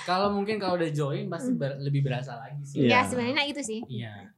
[0.04, 2.84] Kalau mungkin kalau udah join pasti ber- lebih berasa lagi sih.
[2.84, 2.90] Iya.
[2.96, 4.34] ya sebenarnya itu sih Iya.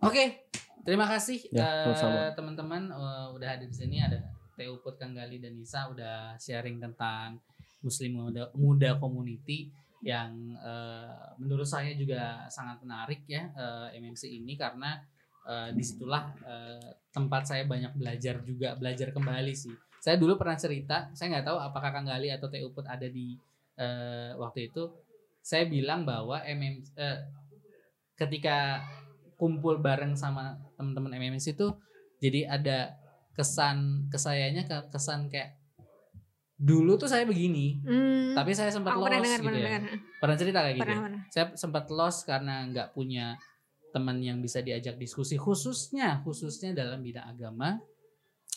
[0.00, 0.48] Oke,
[0.80, 2.32] terima kasih Ya, eh, sama-sama.
[2.32, 4.16] teman-teman eh, udah hadir di sini ada
[4.60, 7.40] Teu Put Kang Gali dan Nisa udah sharing tentang
[7.80, 9.72] Muslim Muda, Muda Community
[10.04, 15.00] yang eh, menurut saya juga sangat menarik ya eh, MMC ini karena
[15.48, 19.72] eh, di situlah eh, tempat saya banyak belajar juga belajar kembali sih.
[20.00, 23.36] Saya dulu pernah cerita, saya nggak tahu apakah Kang Gali atau Put ada di
[23.80, 24.92] eh, waktu itu.
[25.40, 27.18] Saya bilang bahwa MM eh,
[28.20, 28.84] ketika
[29.40, 31.72] kumpul bareng sama teman-teman MMS itu
[32.20, 32.92] jadi ada
[33.32, 35.56] kesan kesayanya ke kesan kayak
[36.60, 39.64] dulu tuh saya begini Hmm, tapi saya sempat aku lost pernah dengar gitu pernah ya.
[39.64, 39.82] dengar.
[40.20, 41.04] Pernah cerita kayak gitu pernah ya?
[41.08, 41.22] pernah.
[41.32, 43.26] Saya sempat lost karena nggak punya
[43.90, 47.80] teman yang bisa diajak diskusi khususnya khususnya dalam bidang agama.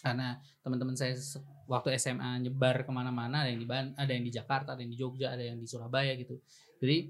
[0.04, 1.16] Karena teman-teman saya
[1.64, 4.92] waktu SMA nyebar ke mana-mana ada yang di Ban- ada yang di Jakarta ada yang
[4.92, 6.44] di Jogja ada yang di Surabaya gitu.
[6.84, 7.08] Jadi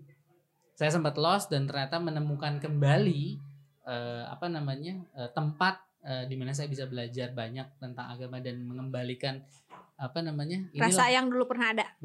[0.77, 3.41] saya sempat lost dan ternyata menemukan kembali
[3.89, 8.59] eh, apa namanya eh, tempat eh, di mana saya bisa belajar banyak tentang agama dan
[8.61, 9.39] mengembalikan
[9.95, 11.85] apa namanya inilah- rasa yang dulu pernah ada.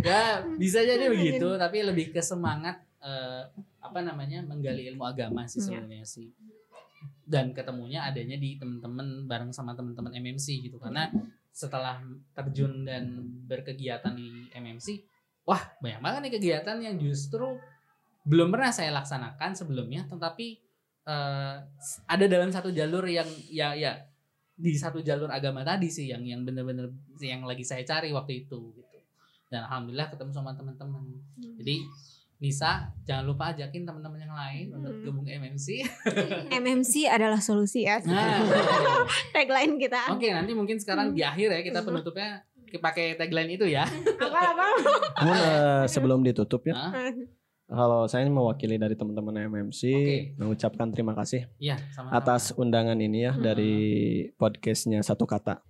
[0.00, 3.42] Ya bisa jadi begitu tapi lebih ke semangat eh,
[3.78, 5.80] apa namanya menggali ilmu agama sih Iya.
[5.80, 6.28] sebenarnya sih.
[7.22, 10.80] Dan ketemunya adanya di teman-teman bareng sama teman-teman MMC gitu.
[10.80, 11.12] Karena
[11.52, 12.00] setelah
[12.32, 15.02] terjun dan berkegiatan di MMC
[15.42, 17.58] wah banyak banget nih kegiatan yang justru
[18.22, 20.60] belum pernah saya laksanakan sebelumnya tetapi
[21.08, 21.56] eh,
[22.04, 23.96] ada dalam satu jalur yang ya ya
[24.58, 26.90] di satu jalur agama tadi sih yang yang bener-bener
[27.22, 28.98] yang lagi saya cari waktu itu gitu.
[29.48, 31.00] Dan alhamdulillah ketemu sama teman-teman.
[31.56, 31.80] Jadi
[32.38, 35.02] Nisa jangan lupa ajakin teman-teman yang lain untuk Hmm.
[35.02, 35.66] gabung ke MMC
[36.62, 37.98] MMC adalah solusi ya.
[38.06, 38.44] Nah.
[39.34, 40.14] Tagline kita.
[40.14, 43.88] Oke nanti mungkin sekarang di akhir ya kita penutupnya pakai tagline itu ya.
[44.20, 44.66] Apa apa
[45.24, 47.10] eh, sebelum ditutup ya, Hah?
[47.68, 50.16] Kalau saya mewakili dari teman-teman MMC Oke.
[50.34, 53.44] mengucapkan terima kasih Iya sama atas undangan ini ya Hmm.
[53.44, 53.74] dari
[54.34, 55.60] podcastnya satu kata.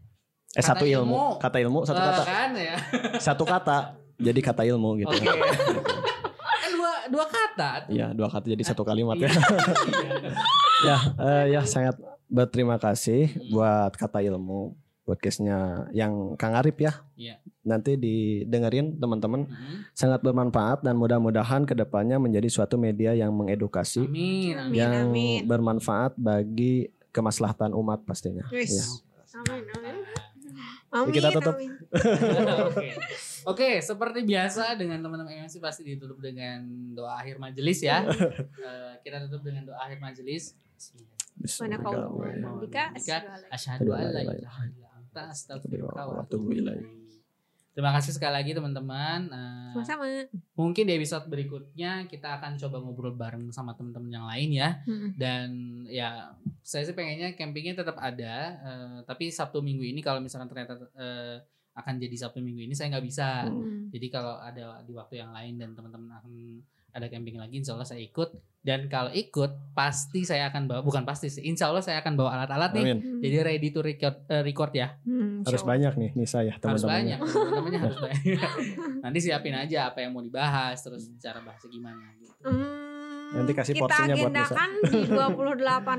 [0.51, 1.11] Eh Kata satu ilmu.
[1.11, 1.25] ilmu.
[1.37, 2.23] kata ilmu satu kata.
[2.23, 2.77] kan ya
[3.19, 3.77] Satu kata
[4.17, 5.11] jadi kata ilmu gitu.
[5.11, 9.29] oke kan dua dua kata Iya, dua kata jadi satu kalimat Iya.
[9.29, 9.35] ya.
[10.89, 13.43] ya, eh, ya sangat berterima kasih Hmm.
[13.51, 14.73] buat kata ilmu
[15.09, 15.57] podcastnya
[15.91, 16.93] yang Kang Arif ya.
[17.17, 17.41] Iya.
[17.65, 19.89] Nanti didengerin teman-teman Hmm.
[19.93, 24.93] sangat bermanfaat dan mudah-mudahan ke depannya menjadi suatu media yang mengedukasi amin amin Amin, yang
[25.09, 25.41] amin.
[25.43, 28.45] bermanfaat bagi kemaslahatan umat pastinya.
[28.51, 28.77] Wis.
[28.77, 28.85] Ya.
[29.41, 29.97] amin amin
[30.89, 31.55] Jadi kita tutup.
[31.55, 31.73] amin.
[32.69, 32.89] Oke.
[33.47, 38.05] Oke, seperti biasa dengan teman-teman MMC pasti ditutup dengan doa akhir majelis ya.
[38.59, 40.53] Eh, kita tutup dengan doa akhir majelis.
[41.61, 42.65] Mana kau Bismillahirrahmanirrahim.
[42.65, 43.15] Dika Dika,
[43.47, 44.88] asyhadu Asyhadu an la ilaha illa
[46.23, 46.87] atubu ilaik.
[47.79, 49.31] Terima kasih sekali lagi teman-teman.
[49.31, 50.11] Eh, sama-sama
[50.59, 54.83] mungkin di episode berikutnya kita akan coba ngobrol bareng sama teman-teman yang lain ya.
[54.83, 55.15] Mm-mm.
[55.15, 55.49] Dan
[55.87, 56.35] ya
[56.67, 58.35] saya sih pengennya campingnya tetap ada.
[58.59, 61.39] eh, tapi Sabtu Minggu ini kalau misalkan ternyata eh,
[61.79, 63.47] akan jadi Sabtu Minggu ini saya nggak bisa.
[63.47, 63.95] Mm.
[63.95, 66.35] Jadi kalau ada di waktu yang lain dan teman-teman akan
[66.99, 68.35] ada camping lagi, insya Allah saya ikut.
[68.69, 72.37] Dan kalau ikut, pasti saya akan bawa, bukan pasti sih, insya Allah saya akan bawa
[72.37, 72.85] alat-alat nih.
[72.87, 72.99] Amin.
[73.19, 74.93] Jadi ready to record, eh, record ya.
[75.01, 77.17] Hmm, Harus banyak nih Nisa ya Harus teman-temannya.
[77.17, 78.51] banyak, teman-temannya harus banyak.
[79.05, 82.05] Nanti siapin aja apa yang mau dibahas, terus cara bahasnya gimana.
[82.15, 82.29] Gitu.
[82.45, 84.53] Hmm, Nanti kasih kita porsinya buat Nisa.
[84.53, 85.01] agendakan di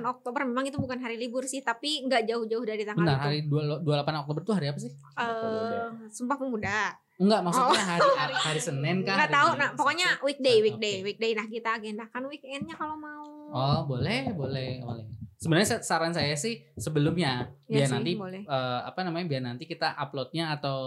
[0.05, 0.41] 28 Oktober.
[0.45, 3.49] Memang itu bukan hari libur sih, tapi nggak jauh-jauh dari tanggal Bentar, itu.
[3.49, 4.91] hari 28 Oktober itu hari apa sih?
[4.93, 6.93] Eh, Sumpah Pemuda.
[7.19, 8.15] Enggak, maksudnya Oh.
[8.15, 9.11] hari hari Senin kah?
[9.19, 9.49] Nggak hari tahu.
[9.59, 11.05] Nah, pokoknya weekday, weekday, oke.
[11.11, 11.31] weekday.
[11.35, 13.27] Nah, kita agendakan weekendnya kalau mau.
[13.51, 15.18] Oh, boleh, boleh, boleh.
[15.39, 18.43] Sebenarnya sa- saran saya sih sebelumnya Ya biar sih, nanti boleh.
[18.43, 20.77] eh, apa namanya biar nanti kita uploadnya atau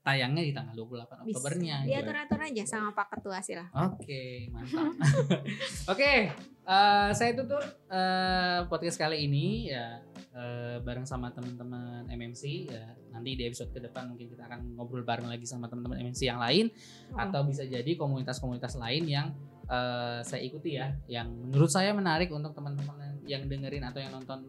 [0.00, 1.34] tayangnya di tanggal 28 Bisa.
[1.34, 1.76] Oktobernya.
[1.82, 1.90] gitu.
[1.90, 3.66] Diatur-atur aja sama Pak Ketua sih lah.
[3.84, 4.94] Oke, mantap.
[5.92, 6.30] Oke,
[6.62, 9.98] eh, saya tutup eh, podcast kali ini ya
[10.30, 12.86] eh, bareng sama teman-teman MMC ya.
[13.10, 16.38] Nanti di episode ke depan mungkin kita akan ngobrol bareng lagi sama teman-teman MMC yang
[16.38, 16.70] lain
[17.08, 17.18] Oh.
[17.18, 19.26] atau bisa jadi komunitas-komunitas lain yang
[19.66, 24.48] eh, saya ikuti ya, yang menurut saya menarik untuk teman-teman yang dengerin atau yang nonton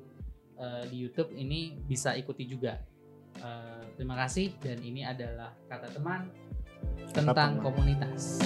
[0.55, 2.79] eh, di YouTube ini bisa ikuti juga.
[3.37, 6.31] Eh, terima kasih dan ini adalah kata teman
[7.11, 7.63] tentang teman.
[7.63, 8.39] komunitas.